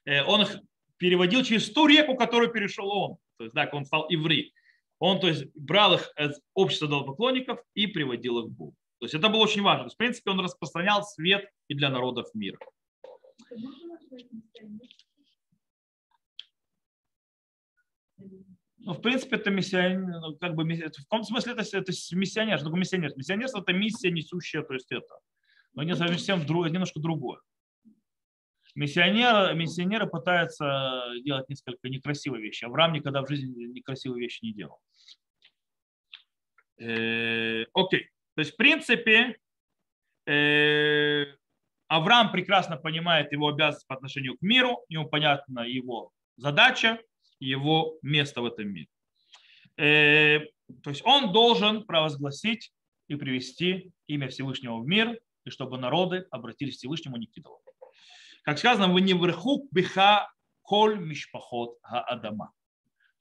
Э, 0.06 0.24
он 0.24 0.42
их 0.42 0.60
переводил 0.98 1.44
через 1.44 1.70
ту 1.72 1.88
реку, 1.88 2.16
которую 2.16 2.52
перешел 2.52 2.90
он. 2.90 3.18
То 3.38 3.46
есть, 3.46 3.56
да, 3.56 3.70
он 3.72 3.86
стал 3.86 4.06
иври. 4.10 4.54
Он, 5.00 5.20
то 5.20 5.28
есть, 5.28 5.46
брал 5.56 5.96
их 5.96 6.12
из 6.18 6.40
общества 6.54 6.88
поклонников 7.02 7.60
и 7.74 7.88
приводил 7.88 8.40
их 8.40 8.46
к 8.46 8.50
Богу. 8.50 8.76
То 9.00 9.06
есть 9.06 9.16
это 9.16 9.30
было 9.30 9.42
очень 9.42 9.64
важно. 9.64 9.86
То 9.86 9.88
есть, 9.88 9.96
в 9.96 9.98
принципе, 9.98 10.30
он 10.30 10.40
распространял 10.42 11.04
свет 11.04 11.50
и 11.68 11.74
для 11.74 11.90
народов 11.90 12.28
мира. 12.36 12.60
Ну, 18.84 18.94
в 18.94 19.02
принципе, 19.02 19.36
это 19.36 19.52
миссионер, 19.52 20.20
ну, 20.20 20.36
как 20.38 20.56
бы, 20.56 20.64
в 20.64 21.04
каком 21.04 21.24
смысле 21.24 21.54
это, 21.54 21.62
это 21.62 21.92
миссионер, 22.16 22.58
что 22.58 22.66
такое 22.66 22.80
миссионер? 22.80 23.12
Миссионерство– 23.16 23.62
это 23.62 23.74
миссия, 23.74 24.12
несущая, 24.12 24.64
то 24.64 24.74
есть 24.74 24.92
это. 24.92 25.20
Но 25.74 25.84
не 25.84 25.96
совсем 25.96 26.40
немножко 26.42 27.00
другое. 27.00 27.40
Миссионеры, 28.76 29.54
миссионеры 29.56 30.08
пытаются 30.08 31.04
делать 31.24 31.50
несколько 31.50 31.90
некрасивые 31.90 32.42
вещи. 32.42 32.64
Авраам 32.64 32.94
никогда 32.94 33.22
в 33.22 33.28
жизни 33.28 33.66
некрасивые 33.66 34.22
вещи 34.22 34.46
не 34.46 34.54
делал. 34.54 34.80
Э, 36.80 37.66
окей. 37.74 38.10
То 38.36 38.42
есть, 38.42 38.54
в 38.54 38.58
принципе, 38.58 39.38
э, 40.26 41.26
Авраам 41.88 42.32
прекрасно 42.32 42.78
понимает 42.78 43.34
его 43.34 43.50
обязанность 43.50 43.88
по 43.88 43.96
отношению 43.96 44.38
к 44.38 44.42
миру, 44.42 44.86
ему 44.88 45.10
понятна 45.10 45.62
его 45.68 46.12
задача, 46.38 47.00
его 47.40 47.98
место 48.02 48.42
в 48.42 48.46
этом 48.46 48.70
мире. 48.70 48.88
Э, 49.78 50.40
то 50.84 50.90
есть 50.90 51.02
он 51.04 51.34
должен 51.34 51.84
провозгласить 51.84 52.72
и 53.10 53.16
привести 53.16 53.92
имя 54.08 54.30
Всевышнего 54.30 54.80
в 54.80 54.88
мир, 54.88 55.20
и 55.46 55.50
чтобы 55.50 55.78
народы 55.78 56.28
обратились 56.32 56.76
к 56.76 56.78
Всевышнему 56.80 57.18
не 57.18 57.28
к 57.28 57.32
Как 58.44 58.58
сказано, 58.58 58.92
вы 58.92 59.02
не 59.02 59.14
вверху 59.14 59.68
биха 59.72 60.32
коль 60.62 61.00
мишпахот 61.00 61.78
адама. 61.82 62.54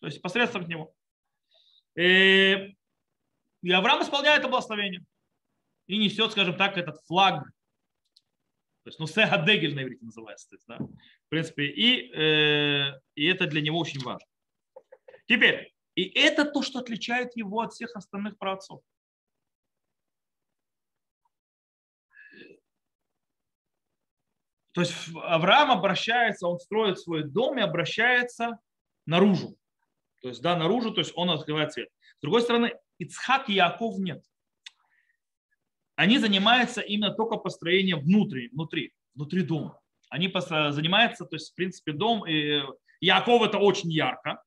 То 0.01 0.07
есть 0.07 0.23
посредством 0.23 0.69
него. 0.69 0.95
И 1.97 2.75
Авраам 3.73 4.03
исполняет 4.03 4.41
это 4.41 4.49
благословение 4.49 5.05
и 5.87 5.99
несет, 5.99 6.33
скажем 6.33 6.57
так, 6.57 6.79
этот 6.79 7.01
флаг. 7.07 7.45
То 8.85 8.89
есть, 8.89 8.99
ну, 8.99 9.07
сегадегель 9.07 9.75
на 9.75 9.83
иврите 9.83 10.05
называется. 10.05 10.49
То 10.49 10.57
есть, 10.57 10.67
да? 10.67 10.79
В 10.79 11.29
принципе, 11.29 11.65
и, 11.67 12.13
э, 12.15 13.01
и 13.15 13.27
это 13.27 13.47
для 13.47 13.61
него 13.61 13.79
очень 13.79 14.01
важно. 14.01 14.27
Теперь, 15.27 15.75
и 15.97 16.05
это 16.05 16.45
то, 16.45 16.63
что 16.63 16.79
отличает 16.79 17.37
его 17.37 17.61
от 17.61 17.73
всех 17.73 17.95
остальных 17.97 18.39
праотцов. 18.39 18.83
То 24.73 24.83
есть 24.83 24.95
Авраам 25.25 25.71
обращается, 25.71 26.47
он 26.47 26.59
строит 26.59 26.99
свой 26.99 27.25
дом 27.25 27.59
и 27.59 27.63
обращается 27.63 28.59
наружу. 29.07 29.57
То 30.23 30.29
есть, 30.29 30.43
да, 30.43 30.57
наружу, 30.57 30.93
то 30.93 31.01
есть 31.01 31.13
он 31.17 31.31
открывает 31.31 31.73
свет. 31.73 31.89
С 32.19 32.21
другой 32.21 32.43
стороны, 32.43 32.75
Ицхак 32.99 33.49
и 33.49 33.55
Яков 33.55 33.99
нет. 33.99 34.23
Они 35.97 36.19
занимаются 36.19 36.81
именно 36.81 37.13
только 37.13 37.37
построением 37.37 38.01
внутри, 38.01 38.49
внутри, 38.53 38.93
внутри 39.15 39.43
дома. 39.43 39.81
Они 40.09 40.29
занимаются, 40.29 41.25
то 41.25 41.37
есть, 41.37 41.53
в 41.53 41.55
принципе, 41.55 41.93
дом, 41.93 42.27
и 42.27 42.63
Яков 43.01 43.43
это 43.43 43.59
очень 43.59 43.91
ярко. 43.91 44.43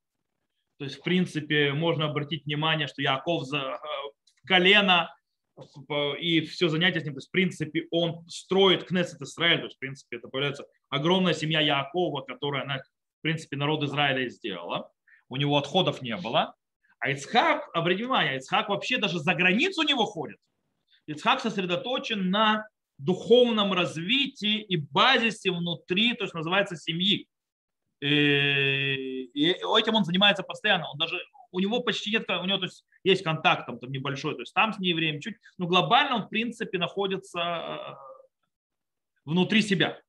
То 0.77 0.85
есть, 0.85 0.99
в 0.99 1.03
принципе, 1.03 1.73
можно 1.73 2.05
обратить 2.05 2.45
внимание, 2.45 2.87
что 2.87 3.01
Яков 3.01 3.45
за 3.45 3.57
э, 3.57 3.77
колено 4.45 5.15
и 6.19 6.41
все 6.41 6.69
занятия 6.69 6.99
с 6.99 7.03
ним, 7.03 7.13
то 7.13 7.17
есть, 7.17 7.29
в 7.29 7.31
принципе, 7.31 7.87
он 7.91 8.27
строит 8.27 8.85
Кнессет 8.85 9.21
Израиль, 9.21 9.59
то 9.59 9.65
есть, 9.65 9.75
в 9.75 9.79
принципе, 9.79 10.17
это 10.17 10.27
появляется 10.27 10.65
огромная 10.89 11.33
семья 11.33 11.61
Якова, 11.61 12.21
которая, 12.21 12.63
она, 12.63 12.77
в 12.77 13.21
принципе, 13.21 13.57
народ 13.57 13.83
Израиля 13.83 14.27
сделала. 14.29 14.89
У 15.29 15.35
него 15.37 15.57
отходов 15.57 16.01
не 16.01 16.15
было. 16.17 16.55
А 16.99 17.11
Ицхак, 17.11 17.69
обратите 17.73 18.05
внимание, 18.05 18.37
Ицхак 18.37 18.69
вообще 18.69 18.97
даже 18.97 19.19
за 19.19 19.33
границу 19.35 19.83
не 19.83 19.93
выходит. 19.93 20.37
Ицхак 21.05 21.41
сосредоточен 21.41 22.29
на 22.29 22.67
духовном 22.97 23.73
развитии 23.73 24.61
и 24.61 24.77
базисе 24.77 25.51
внутри, 25.51 26.13
то 26.13 26.23
есть 26.23 26.33
называется 26.33 26.75
семьи. 26.75 27.27
Э, 28.01 28.05
и 28.05 29.49
этим 29.51 29.95
он 29.95 30.05
занимается 30.05 30.43
постоянно. 30.43 30.89
Он 30.89 30.97
даже, 30.97 31.19
у 31.53 31.59
него 31.59 31.79
почти 31.81 32.11
нет, 32.11 32.29
у 32.29 32.45
него 32.45 32.57
то 32.57 32.65
есть, 32.65 32.85
есть 33.03 33.23
контакт 33.23 33.65
там, 33.65 33.79
там 33.79 33.91
небольшой, 33.91 34.35
то 34.35 34.41
есть 34.41 34.53
там 34.53 34.73
с 34.73 34.79
неевреем 34.79 35.21
чуть, 35.21 35.37
но 35.57 35.67
глобально 35.67 36.15
он 36.17 36.23
в 36.23 36.29
принципе 36.29 36.77
находится 36.77 37.39
э, 37.39 37.95
внутри 39.23 39.61
себя. 39.61 40.01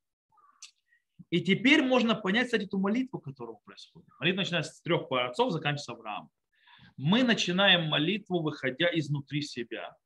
И 1.31 1.41
теперь 1.41 1.83
можно 1.83 2.17
понять, 2.17 2.47
кстати, 2.47 2.65
эту 2.65 2.79
молитву, 2.79 3.21
которая 3.21 3.57
происходит. 3.65 4.09
Молитва 4.19 4.41
начинается 4.41 4.75
с 4.75 4.81
трех 4.83 5.11
отцов, 5.13 5.53
заканчивается 5.53 5.93
Авраамом 5.93 6.31
мы 6.97 7.23
начинаем 7.23 7.89
молитву, 7.89 8.41
выходя 8.41 8.89
изнутри 8.93 9.43
себя. 9.43 9.97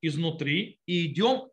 Изнутри 0.00 0.80
и 0.86 1.06
идем, 1.06 1.50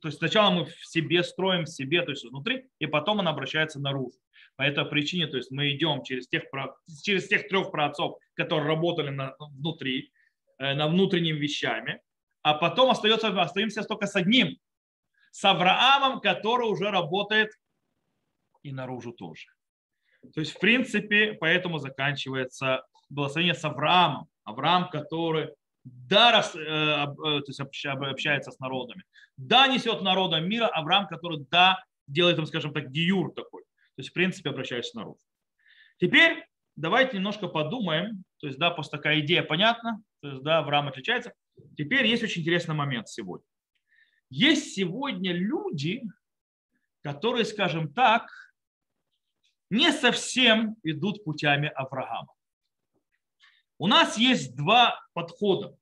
то 0.00 0.08
есть 0.08 0.18
сначала 0.18 0.50
мы 0.50 0.64
в 0.64 0.86
себе 0.86 1.22
строим 1.24 1.64
в 1.64 1.68
себе, 1.68 2.02
то 2.02 2.10
есть 2.10 2.24
изнутри, 2.24 2.68
и 2.78 2.86
потом 2.86 3.20
она 3.20 3.30
обращается 3.30 3.80
наружу. 3.80 4.18
По 4.60 4.64
этой 4.64 4.84
причине, 4.84 5.26
то 5.26 5.38
есть 5.38 5.50
мы 5.50 5.74
идем 5.74 6.02
через 6.02 6.28
тех, 6.28 6.42
через 7.02 7.28
тех 7.28 7.48
трех 7.48 7.70
праотцов, 7.70 8.18
которые 8.34 8.68
работали 8.68 9.08
на, 9.08 9.34
внутри, 9.38 10.12
э, 10.58 10.74
на 10.74 10.86
внутренними 10.86 11.38
вещами, 11.38 12.02
а 12.42 12.52
потом 12.52 12.90
остается, 12.90 13.28
остаемся 13.28 13.84
только 13.84 14.06
с 14.06 14.14
одним, 14.16 14.58
с 15.30 15.42
Авраамом, 15.46 16.20
который 16.20 16.68
уже 16.68 16.90
работает 16.90 17.48
и 18.62 18.70
наружу 18.70 19.12
тоже. 19.12 19.46
То 20.34 20.40
есть, 20.40 20.54
в 20.54 20.58
принципе, 20.58 21.38
поэтому 21.40 21.78
заканчивается 21.78 22.84
благословение 23.08 23.54
с 23.54 23.64
Авраамом. 23.64 24.28
Авраам, 24.44 24.90
который 24.90 25.54
да, 25.84 26.32
раз, 26.32 26.54
э, 26.54 26.60
э, 26.60 27.06
то 27.16 27.44
есть 27.46 27.60
общается 27.60 28.50
с 28.50 28.58
народами, 28.58 29.04
да, 29.38 29.68
несет 29.68 30.02
народам 30.02 30.46
мира, 30.46 30.66
Авраам, 30.66 31.06
который 31.06 31.46
да, 31.50 31.82
делает 32.06 32.36
им, 32.36 32.44
скажем 32.44 32.74
так, 32.74 32.90
гиюр 32.90 33.32
такой. 33.32 33.59
То 34.00 34.02
есть, 34.02 34.12
в 34.12 34.14
принципе, 34.14 34.48
обращается 34.48 34.96
народ. 34.96 35.18
Теперь 35.98 36.46
давайте 36.74 37.18
немножко 37.18 37.48
подумаем, 37.48 38.24
то 38.38 38.46
есть, 38.46 38.58
да, 38.58 38.70
просто 38.70 38.96
такая 38.96 39.20
идея 39.20 39.42
понятна, 39.42 40.02
то 40.22 40.28
есть, 40.30 40.42
да, 40.42 40.60
Авраам 40.60 40.88
отличается. 40.88 41.34
Теперь 41.76 42.06
есть 42.06 42.22
очень 42.22 42.40
интересный 42.40 42.74
момент 42.74 43.10
сегодня. 43.10 43.44
Есть 44.30 44.74
сегодня 44.74 45.34
люди, 45.34 46.02
которые, 47.02 47.44
скажем 47.44 47.92
так, 47.92 48.30
не 49.68 49.92
совсем 49.92 50.76
идут 50.82 51.22
путями 51.22 51.68
Авраама. 51.68 52.32
У 53.76 53.86
нас 53.86 54.16
есть 54.16 54.56
два 54.56 54.98
подхода 55.12 55.76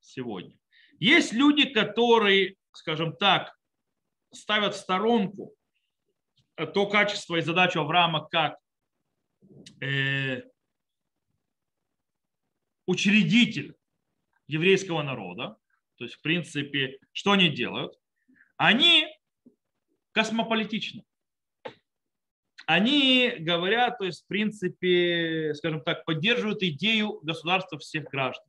сегодня. 0.00 0.58
Есть 0.98 1.32
люди, 1.32 1.72
которые, 1.72 2.56
скажем 2.72 3.14
так, 3.14 3.56
ставят 4.32 4.74
в 4.74 4.78
сторонку 4.78 5.54
то 6.66 6.86
качество 6.86 7.36
и 7.36 7.40
задачу 7.40 7.80
Авраама 7.80 8.26
как 8.26 8.58
э, 9.80 10.42
учредитель 12.86 13.76
еврейского 14.46 15.02
народа, 15.02 15.56
то 15.96 16.04
есть, 16.04 16.16
в 16.16 16.20
принципе, 16.20 16.98
что 17.12 17.32
они 17.32 17.48
делают? 17.48 17.98
Они 18.56 19.06
космополитичны. 20.12 21.04
Они 22.66 23.34
говорят, 23.38 23.98
то 23.98 24.04
есть, 24.04 24.24
в 24.24 24.26
принципе, 24.26 25.54
скажем 25.54 25.82
так, 25.82 26.04
поддерживают 26.04 26.62
идею 26.62 27.20
государства 27.22 27.78
всех 27.78 28.04
граждан. 28.04 28.46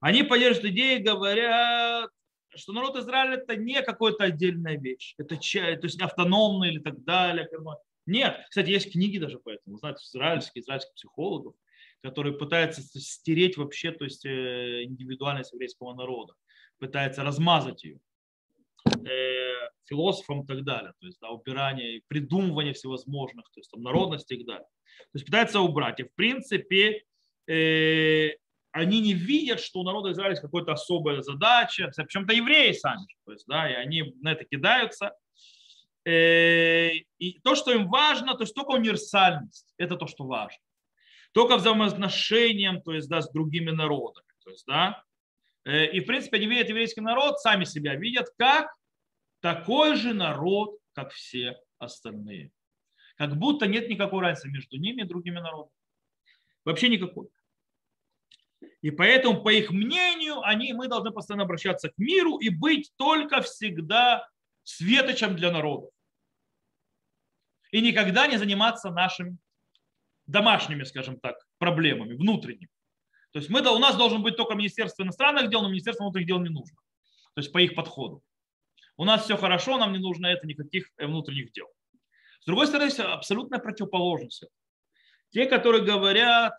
Они 0.00 0.22
поддерживают 0.22 0.72
идею, 0.72 1.04
говорят, 1.04 2.10
что 2.56 2.72
народ 2.72 2.96
Израиля 2.96 3.36
это 3.36 3.56
не 3.56 3.82
какая-то 3.82 4.24
отдельная 4.24 4.78
вещь, 4.78 5.14
это 5.18 5.36
то 5.36 5.86
есть 5.86 6.00
автономный 6.00 6.70
или 6.70 6.78
так 6.78 7.02
далее. 7.04 7.48
Нет, 8.06 8.38
кстати, 8.48 8.70
есть 8.70 8.92
книги 8.92 9.18
даже 9.18 9.38
по 9.38 9.50
этому, 9.50 9.78
знаете, 9.78 10.04
израильские, 10.04 10.62
израильских 10.62 10.94
психологов, 10.94 11.54
которые 12.02 12.36
пытаются 12.36 12.82
стереть 12.82 13.56
вообще 13.56 13.90
то 13.90 14.04
есть, 14.04 14.24
э, 14.24 14.84
индивидуальность 14.84 15.52
еврейского 15.52 15.94
народа, 15.94 16.34
пытаются 16.78 17.24
размазать 17.24 17.82
ее 17.82 17.98
э, 19.04 19.68
философам 19.86 20.42
и 20.42 20.46
так 20.46 20.62
далее, 20.64 20.92
то 21.00 21.06
есть 21.06 21.18
да, 21.20 21.30
убирание, 21.30 22.02
придумывание 22.06 22.74
всевозможных, 22.74 23.46
то 23.50 23.60
есть 23.60 23.70
там 23.70 23.82
народности 23.82 24.34
и 24.34 24.38
так 24.38 24.46
далее. 24.46 24.68
То 24.98 25.10
есть 25.14 25.26
пытаются 25.26 25.60
убрать. 25.60 26.00
И 26.00 26.04
в 26.04 26.14
принципе 26.14 27.02
э, 27.48 28.30
они 28.76 29.00
не 29.00 29.14
видят, 29.14 29.60
что 29.60 29.80
у 29.80 29.84
народа 29.84 30.12
Израиля 30.12 30.32
есть 30.32 30.42
какая-то 30.42 30.72
особая 30.72 31.22
задача, 31.22 31.90
причем-то 31.96 32.34
евреи 32.34 32.72
сами, 32.72 33.06
то 33.24 33.32
есть, 33.32 33.46
да, 33.46 33.70
и 33.70 33.74
они 33.74 34.14
на 34.20 34.32
это 34.32 34.44
кидаются. 34.44 35.12
И 36.06 37.40
то, 37.42 37.56
что 37.56 37.72
им 37.72 37.88
важно, 37.88 38.34
то 38.34 38.44
есть 38.44 38.54
только 38.54 38.70
универсальность, 38.70 39.74
это 39.76 39.96
то, 39.96 40.06
что 40.06 40.24
важно 40.24 40.60
только 41.36 41.58
взаимоотношениям, 41.58 42.80
то 42.80 42.94
есть, 42.94 43.10
да, 43.10 43.20
с 43.20 43.30
другими 43.30 43.70
народами. 43.70 44.26
То 44.42 44.48
есть, 44.48 44.64
да, 44.66 45.04
э, 45.66 45.84
и, 45.92 46.00
в 46.00 46.06
принципе, 46.06 46.38
они 46.38 46.46
видят 46.46 46.70
еврейский 46.70 47.02
народ, 47.02 47.38
сами 47.40 47.64
себя 47.64 47.94
видят 47.94 48.28
как 48.38 48.74
такой 49.40 49.96
же 49.96 50.14
народ, 50.14 50.78
как 50.94 51.12
все 51.12 51.58
остальные. 51.76 52.52
Как 53.18 53.36
будто 53.36 53.66
нет 53.66 53.90
никакой 53.90 54.22
разницы 54.22 54.48
между 54.48 54.78
ними 54.78 55.02
и 55.02 55.04
другими 55.04 55.38
народами. 55.38 55.76
Вообще 56.64 56.88
никакой. 56.88 57.28
И 58.82 58.90
поэтому, 58.90 59.42
по 59.42 59.50
их 59.52 59.70
мнению, 59.70 60.40
они, 60.42 60.72
мы 60.72 60.88
должны 60.88 61.10
постоянно 61.10 61.44
обращаться 61.44 61.88
к 61.88 61.98
миру 61.98 62.38
и 62.38 62.48
быть 62.48 62.92
только 62.96 63.40
всегда 63.42 64.28
светочем 64.62 65.36
для 65.36 65.50
народа. 65.50 65.88
И 67.70 67.80
никогда 67.80 68.26
не 68.26 68.36
заниматься 68.36 68.90
нашим 68.90 69.38
домашними, 70.26 70.84
скажем 70.84 71.18
так, 71.20 71.36
проблемами, 71.58 72.14
внутренними. 72.14 72.70
То 73.32 73.38
есть 73.38 73.50
мы, 73.50 73.60
у 73.60 73.78
нас 73.78 73.96
должен 73.96 74.22
быть 74.22 74.36
только 74.36 74.54
Министерство 74.54 75.02
иностранных 75.02 75.50
дел, 75.50 75.62
но 75.62 75.68
Министерство 75.68 76.04
внутренних 76.04 76.28
дел 76.28 76.40
не 76.40 76.48
нужно. 76.48 76.76
То 77.34 77.40
есть 77.40 77.52
по 77.52 77.58
их 77.58 77.74
подходу. 77.74 78.22
У 78.96 79.04
нас 79.04 79.24
все 79.24 79.36
хорошо, 79.36 79.76
нам 79.76 79.92
не 79.92 79.98
нужно 79.98 80.26
это 80.26 80.46
никаких 80.46 80.90
э, 80.96 81.06
внутренних 81.06 81.52
дел. 81.52 81.66
С 82.40 82.46
другой 82.46 82.66
стороны, 82.66 82.90
абсолютная 82.90 83.58
противоположность. 83.58 84.44
Те, 85.30 85.46
которые 85.46 85.84
говорят, 85.84 86.54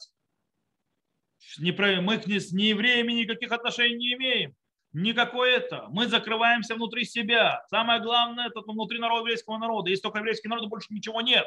мы 1.60 2.16
с 2.16 2.52
неевреями 2.52 3.14
никаких 3.14 3.52
отношений 3.52 3.96
не 3.96 4.14
имеем, 4.14 4.56
никакое 4.94 5.58
это. 5.58 5.88
Мы 5.90 6.08
закрываемся 6.08 6.76
внутри 6.76 7.06
себя. 7.06 7.64
Самое 7.70 8.02
главное, 8.02 8.48
это 8.48 8.62
внутри 8.62 9.00
народа, 9.00 9.22
еврейского 9.22 9.58
народа. 9.58 9.90
Есть 9.90 10.04
только 10.04 10.20
еврейский 10.20 10.48
народ, 10.48 10.68
больше 10.70 10.94
ничего 10.94 11.22
нет. 11.22 11.46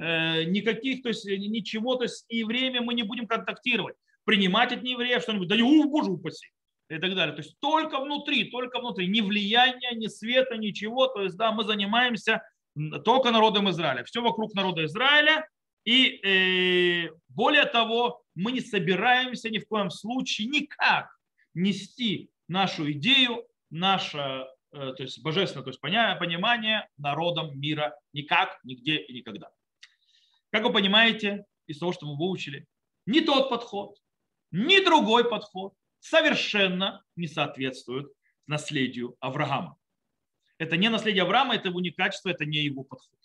Э, 0.00 0.44
никаких, 0.44 1.02
то 1.02 1.08
есть 1.08 1.26
э, 1.26 1.36
ничего, 1.36 1.96
то 1.96 2.04
есть 2.04 2.24
и 2.28 2.44
время 2.44 2.82
мы 2.82 2.94
не 2.94 3.02
будем 3.02 3.26
контактировать, 3.26 3.96
принимать 4.24 4.72
от 4.72 4.82
неевреев 4.82 5.22
что-нибудь, 5.22 5.48
да 5.48 5.56
не 5.56 5.62
ух, 5.62 5.86
боже 5.86 6.10
упаси, 6.10 6.48
и 6.90 6.98
так 6.98 7.14
далее. 7.14 7.34
То 7.34 7.42
есть 7.42 7.58
только 7.58 7.98
внутри, 7.98 8.50
только 8.50 8.80
внутри, 8.80 9.08
ни 9.08 9.22
влияния, 9.22 9.92
ни 9.94 10.06
света, 10.06 10.56
ничего. 10.56 11.06
То 11.06 11.22
есть, 11.22 11.36
да, 11.36 11.52
мы 11.52 11.64
занимаемся 11.64 12.42
только 13.04 13.30
народом 13.30 13.70
Израиля, 13.70 14.04
все 14.04 14.20
вокруг 14.20 14.54
народа 14.54 14.84
Израиля. 14.84 15.48
И 15.84 16.20
э, 16.22 17.10
более 17.38 17.66
того, 17.66 18.24
мы 18.34 18.50
не 18.50 18.60
собираемся 18.60 19.48
ни 19.48 19.58
в 19.58 19.68
коем 19.68 19.90
случае 19.90 20.48
никак 20.48 21.08
нести 21.54 22.32
нашу 22.48 22.90
идею, 22.90 23.46
наше 23.70 24.48
э, 24.72 24.92
то 24.96 25.02
есть 25.04 25.22
божественное 25.22 25.62
то 25.62 25.70
есть 25.70 25.80
понимание 25.80 26.88
народом 26.96 27.56
мира 27.60 27.96
никак, 28.12 28.58
нигде 28.64 28.96
и 28.96 29.12
никогда. 29.12 29.52
Как 30.50 30.64
вы 30.64 30.72
понимаете 30.72 31.44
из 31.68 31.78
того, 31.78 31.92
что 31.92 32.06
мы 32.06 32.16
выучили, 32.16 32.66
ни 33.06 33.20
тот 33.20 33.50
подход, 33.50 33.96
ни 34.50 34.84
другой 34.84 35.30
подход 35.30 35.74
совершенно 36.00 37.04
не 37.14 37.28
соответствуют 37.28 38.12
наследию 38.48 39.14
Авраама. 39.20 39.76
Это 40.58 40.76
не 40.76 40.88
наследие 40.88 41.22
Авраама, 41.22 41.54
это 41.54 41.68
его 41.68 41.80
не 41.80 41.92
качество, 41.92 42.30
это 42.30 42.44
не 42.44 42.58
его 42.58 42.82
подход. 42.82 43.17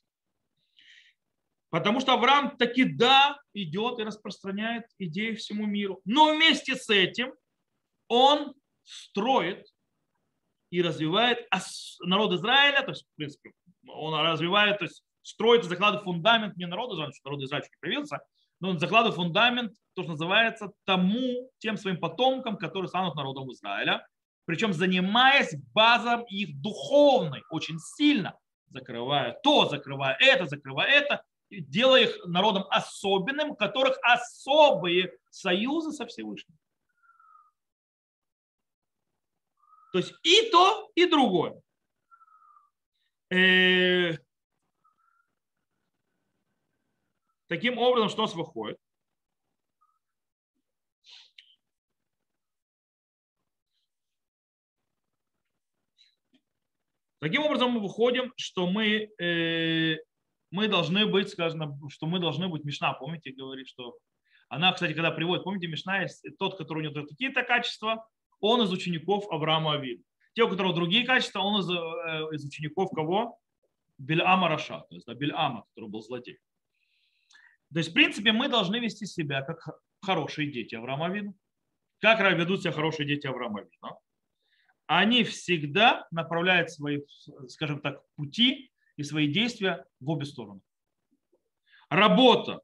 Потому 1.73 2.01
что 2.01 2.13
Авраам 2.13 2.55
таки 2.55 2.83
да 2.83 3.35
идет 3.55 3.97
и 3.97 4.03
распространяет 4.03 4.83
идеи 4.99 5.33
всему 5.33 5.65
миру. 5.65 6.01
Но 6.05 6.31
вместе 6.31 6.75
с 6.75 6.87
этим 6.91 7.33
он 8.07 8.53
строит 8.83 9.65
и 10.69 10.83
развивает 10.83 11.47
народ 12.01 12.31
Израиля, 12.33 12.83
то 12.83 12.91
есть, 12.91 13.05
в 13.05 13.15
принципе, 13.15 13.53
он 13.87 14.13
развивает, 14.13 14.77
то 14.77 14.85
есть 14.85 15.03
строит, 15.23 15.63
закладывает 15.63 16.03
фундамент 16.03 16.57
не 16.57 16.67
народу, 16.67 16.93
что 17.11 17.29
народ 17.31 17.41
Израиля 17.41 17.65
появился, 17.81 18.19
но 18.59 18.69
он 18.69 18.77
закладывает 18.77 19.15
фундамент, 19.15 19.73
то, 19.95 20.03
что 20.03 20.11
называется, 20.11 20.73
тому, 20.85 21.49
тем 21.57 21.77
своим 21.77 21.97
потомкам, 21.97 22.57
которые 22.57 22.87
станут 22.87 23.15
народом 23.15 23.51
Израиля, 23.51 24.05
причем 24.45 24.73
занимаясь 24.73 25.55
базом 25.73 26.23
их 26.25 26.55
духовной 26.61 27.41
очень 27.49 27.79
сильно, 27.79 28.37
закрывая 28.67 29.39
то, 29.41 29.67
закрывая 29.69 30.15
это, 30.19 30.45
закрывая 30.45 30.87
это, 30.87 31.23
делая 31.61 32.03
их 32.03 32.25
народом 32.25 32.65
особенным, 32.69 33.51
у 33.51 33.55
которых 33.55 33.97
особые 34.01 35.17
союзы 35.29 35.91
со 35.91 36.05
Всевышним. 36.05 36.57
То 39.91 39.99
есть 39.99 40.13
и 40.23 40.49
то, 40.49 40.91
и 40.95 41.05
другое. 41.05 41.61
Э, 43.29 44.17
Таким 47.53 47.77
образом, 47.77 48.09
что 48.09 48.23
у 48.23 48.25
нас 48.25 48.33
выходит? 48.33 48.79
Таким 57.19 57.43
образом, 57.43 57.73
мы 57.73 57.79
выходим, 57.79 58.33
что 58.37 58.65
мы, 58.65 59.07
э, 59.21 59.97
мы 60.53 60.67
должны 60.67 61.07
быть, 61.07 61.29
скажем, 61.29 61.79
что 61.89 62.05
мы 62.05 62.19
должны 62.19 62.47
быть, 62.47 62.63
Мишна, 62.63 62.93
помните, 62.93 63.31
говорит, 63.31 63.67
что 63.67 63.97
она, 64.49 64.71
кстати, 64.71 64.93
когда 64.93 65.09
приводит, 65.09 65.43
помните, 65.43 65.67
Мишна 65.67 66.03
есть 66.03 66.23
тот, 66.37 66.59
который 66.59 66.85
у 66.87 66.91
него 66.91 67.07
какие-то 67.07 67.41
качества, 67.41 68.07
он 68.39 68.61
из 68.61 68.71
учеников 68.71 69.25
Авраама 69.31 69.73
Авида. 69.73 70.03
Те, 70.33 70.43
у 70.43 70.49
которых 70.49 70.75
другие 70.75 71.07
качества, 71.07 71.39
он 71.39 71.59
из, 71.59 71.69
э, 71.71 72.35
из 72.35 72.45
учеников 72.45 72.91
кого? 72.91 73.39
Бельама 73.97 74.47
Раша, 74.47 74.85
то 74.89 74.95
есть 74.95 75.07
да, 75.07 75.15
Бельама, 75.15 75.65
который 75.69 75.89
был 75.89 76.03
злодей. 76.03 76.37
То 77.73 77.79
есть, 77.79 77.89
в 77.89 77.93
принципе, 77.93 78.31
мы 78.31 78.47
должны 78.47 78.77
вести 78.77 79.07
себя 79.07 79.41
как 79.41 79.79
хорошие 80.03 80.51
дети 80.51 80.75
Авраама 80.75 81.09
Вину. 81.09 81.35
Как 81.99 82.19
ведут 82.37 82.61
себя 82.61 82.73
хорошие 82.73 83.07
дети 83.07 83.25
Авраама 83.25 83.61
Вину? 83.61 83.99
Они 84.85 85.23
всегда 85.23 86.05
направляют 86.11 86.69
свои, 86.69 87.01
скажем 87.47 87.81
так, 87.81 88.03
пути 88.15 88.69
и 88.97 89.03
свои 89.03 89.27
действия 89.27 89.85
в 89.99 90.09
обе 90.09 90.25
стороны. 90.25 90.61
Работа 91.89 92.61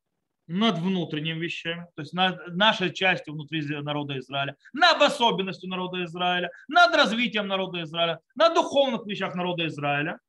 над 0.47 0.79
внутренними 0.79 1.39
вещами, 1.39 1.85
то 1.95 2.01
есть 2.01 2.13
над 2.13 2.55
нашей 2.55 2.91
частью 2.91 3.33
внутри 3.33 3.61
народа 3.81 4.17
Израиля, 4.17 4.57
над 4.73 4.99
особенностью 5.01 5.69
народа 5.69 6.03
Израиля, 6.05 6.49
над 6.67 6.95
развитием 6.95 7.47
народа 7.47 7.83
Израиля, 7.83 8.19
на 8.35 8.53
духовных 8.53 9.05
вещах 9.05 9.35
народа 9.35 9.67
Израиля. 9.67 10.19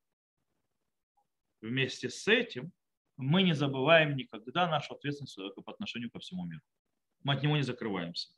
Вместе 1.63 2.11
с 2.11 2.29
этим 2.29 2.73
мы 3.17 3.43
не 3.43 3.55
забываем 3.55 4.15
никогда 4.17 4.69
нашу 4.69 4.95
ответственность 4.95 5.39
по 5.65 5.73
отношению 5.73 6.11
ко 6.11 6.19
всему 6.19 6.45
миру. 6.45 6.61
Мы 7.23 7.35
от 7.35 7.43
него 7.43 7.57
не 7.57 7.63
закрываемся. 7.63 8.29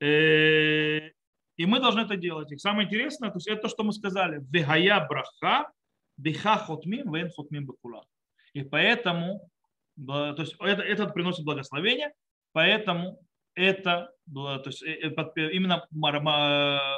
Э, 0.00 1.10
и 1.56 1.66
мы 1.66 1.80
должны 1.80 2.00
это 2.00 2.16
делать. 2.16 2.52
И 2.52 2.58
самое 2.58 2.86
интересное, 2.86 3.30
то 3.30 3.36
есть 3.36 3.48
это 3.48 3.62
то, 3.62 3.68
что 3.68 3.84
мы 3.84 3.92
сказали. 3.92 4.40
Вегая 4.50 5.06
браха, 5.06 5.70
биха 6.16 6.56
хотмим, 6.56 7.12
вен 7.12 7.30
хотмим 7.30 7.66
бекула. 7.66 8.06
И 8.52 8.62
поэтому 8.62 9.48
то 9.96 10.36
есть 10.38 10.54
это, 10.60 10.82
это 10.82 11.06
приносит 11.08 11.44
благословение, 11.44 12.12
поэтому 12.52 13.18
это 13.54 14.10
то 14.32 14.62
есть 14.66 14.82
э, 14.82 15.08
э, 15.08 15.52
именно 15.52 15.86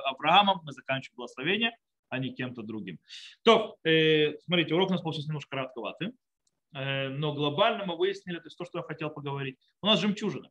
Авраамом 0.04 0.60
мы 0.64 0.72
заканчиваем 0.72 1.16
благословение, 1.16 1.76
а 2.08 2.18
не 2.18 2.34
кем-то 2.34 2.62
другим. 2.62 2.98
То, 3.42 3.76
э, 3.84 4.36
смотрите, 4.44 4.74
урок 4.74 4.90
у 4.90 4.92
нас 4.92 5.02
получился 5.02 5.28
немножко 5.28 5.50
коротковатый, 5.56 6.12
но 6.72 7.32
глобально 7.32 7.86
мы 7.86 7.96
выяснили, 7.96 8.36
то 8.38 8.46
есть 8.46 8.58
то, 8.58 8.66
что 8.66 8.78
я 8.78 8.84
хотел 8.84 9.08
поговорить. 9.08 9.56
У 9.80 9.86
нас 9.86 10.00
жемчужина. 10.00 10.50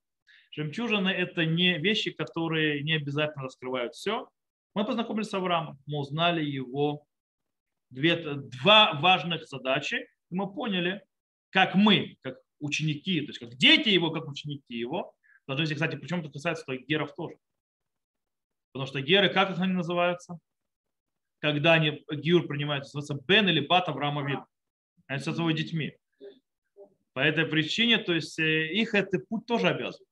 Жемчужины– 0.52 1.10
это 1.10 1.46
не 1.46 1.78
вещи, 1.78 2.10
которые 2.10 2.82
не 2.82 2.94
обязательно 2.94 3.44
раскрывают 3.44 3.94
все. 3.94 4.28
Мы 4.74 4.84
познакомились 4.84 5.30
с 5.30 5.34
Авраамом, 5.36 5.78
мы 5.86 6.00
узнали 6.00 6.44
его 6.44 7.06
две, 7.90 8.36
два 8.36 8.94
важных 8.94 9.48
задачи, 9.48 10.08
мы 10.30 10.52
поняли, 10.52 11.04
как 11.50 11.76
мы, 11.76 12.18
как 12.22 12.38
ученики, 12.60 13.22
то 13.22 13.28
есть 13.28 13.40
как 13.40 13.56
дети 13.56 13.90
его, 13.90 14.12
как 14.12 14.28
ученики 14.28 14.74
его, 14.76 15.14
должны, 15.48 15.74
кстати, 15.74 15.96
причем 15.96 16.20
это 16.20 16.30
касается 16.30 16.64
что 16.64 16.76
геров 16.76 17.14
тоже. 17.16 17.38
Потому 18.74 18.88
что 18.88 19.02
геры, 19.02 19.30
как 19.30 19.58
они 19.58 19.74
называются? 19.74 20.40
Когда 21.40 21.74
они 21.74 22.04
гиур 22.12 22.48
принимают, 22.48 22.84
называется 22.86 23.20
Бен 23.28 23.48
или 23.48 23.66
Бат 23.66 23.90
Авраама 23.90 24.28
Вид. 24.28 24.40
Они 25.08 25.20
с 25.20 25.24
своими 25.24 25.54
детьми. 25.54 25.98
По 27.14 27.22
этой 27.22 27.46
причине, 27.46 27.98
то 27.98 28.14
есть 28.14 28.38
э, 28.38 28.68
их 28.74 28.94
этот 28.94 29.28
путь 29.28 29.46
тоже 29.46 29.70
обязывает. 29.70 30.08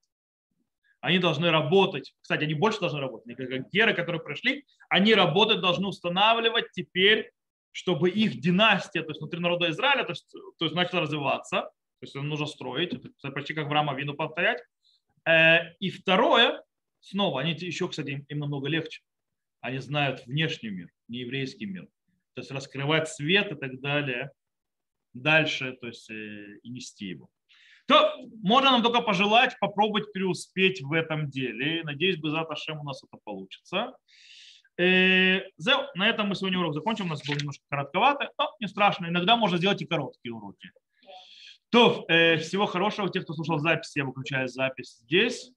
Они 1.01 1.19
должны 1.19 1.51
работать. 1.51 2.15
Кстати, 2.21 2.45
они 2.45 2.55
больше 2.55 2.79
должны 2.79 2.99
работать. 2.99 3.35
Как 3.37 3.69
геры, 3.69 3.93
которые 3.93 4.23
пришли, 4.23 4.65
они 4.89 5.13
работать 5.13 5.61
должны 5.61 5.87
устанавливать 5.87 6.71
теперь 6.71 7.31
чтобы 7.75 8.09
их 8.09 8.39
династия, 8.39 9.01
то 9.03 9.09
есть 9.09 9.19
внутри 9.19 9.41
народа 9.41 9.69
Израиля, 9.69 10.05
то 10.05 10.13
есть, 10.13 10.31
то 10.31 10.65
есть 10.65 10.73
начала 10.73 11.01
развиваться, 11.01 11.63
то 11.63 12.03
есть 12.03 12.15
нужно 12.15 12.45
строить, 12.45 12.93
это 12.93 13.31
почти 13.31 13.53
как 13.53 13.67
в 13.67 13.71
Рама 13.71 13.93
Вину 13.95 14.13
повторять. 14.13 14.63
Э, 15.27 15.73
и 15.81 15.89
второе, 15.89 16.63
снова, 17.01 17.41
они 17.41 17.51
еще, 17.51 17.89
кстати, 17.89 18.25
им 18.29 18.39
намного 18.39 18.69
легче. 18.69 19.01
Они 19.59 19.79
знают 19.79 20.25
внешний 20.25 20.69
мир, 20.69 20.89
не 21.09 21.19
еврейский 21.19 21.65
мир. 21.65 21.83
То 22.33 22.41
есть 22.41 22.51
раскрывать 22.51 23.09
свет 23.09 23.51
и 23.51 23.55
так 23.55 23.81
далее 23.81 24.31
дальше, 25.13 25.73
то 25.81 25.87
есть 25.87 26.09
э, 26.09 26.59
и 26.63 26.69
нести 26.69 27.07
его. 27.07 27.27
То 27.87 28.15
можно 28.41 28.71
нам 28.71 28.83
только 28.83 29.01
пожелать 29.01 29.57
попробовать 29.59 30.13
преуспеть 30.13 30.81
в 30.81 30.93
этом 30.93 31.29
деле. 31.29 31.83
Надеюсь, 31.83 32.15
без 32.15 32.33
Аташем 32.35 32.79
у 32.79 32.83
нас 32.83 33.03
это 33.03 33.17
получится. 33.21 33.97
Э, 34.77 35.41
на 35.95 36.09
этом 36.09 36.27
мы 36.27 36.35
сегодня 36.35 36.59
урок 36.59 36.73
закончим. 36.73 37.05
У 37.05 37.09
нас 37.09 37.25
был 37.25 37.35
немножко 37.35 37.63
коротковато, 37.69 38.31
но 38.37 38.49
не 38.59 38.67
страшно. 38.67 39.07
Иногда 39.07 39.35
можно 39.35 39.57
сделать 39.57 39.81
и 39.81 39.85
короткие 39.85 40.33
уроки. 40.33 40.71
То, 41.69 42.05
э, 42.07 42.37
всего 42.37 42.65
хорошего. 42.65 43.09
Тех, 43.09 43.23
кто 43.23 43.33
слушал 43.33 43.59
запись, 43.59 43.95
я 43.95 44.05
выключаю 44.05 44.47
запись 44.47 44.97
здесь. 45.01 45.51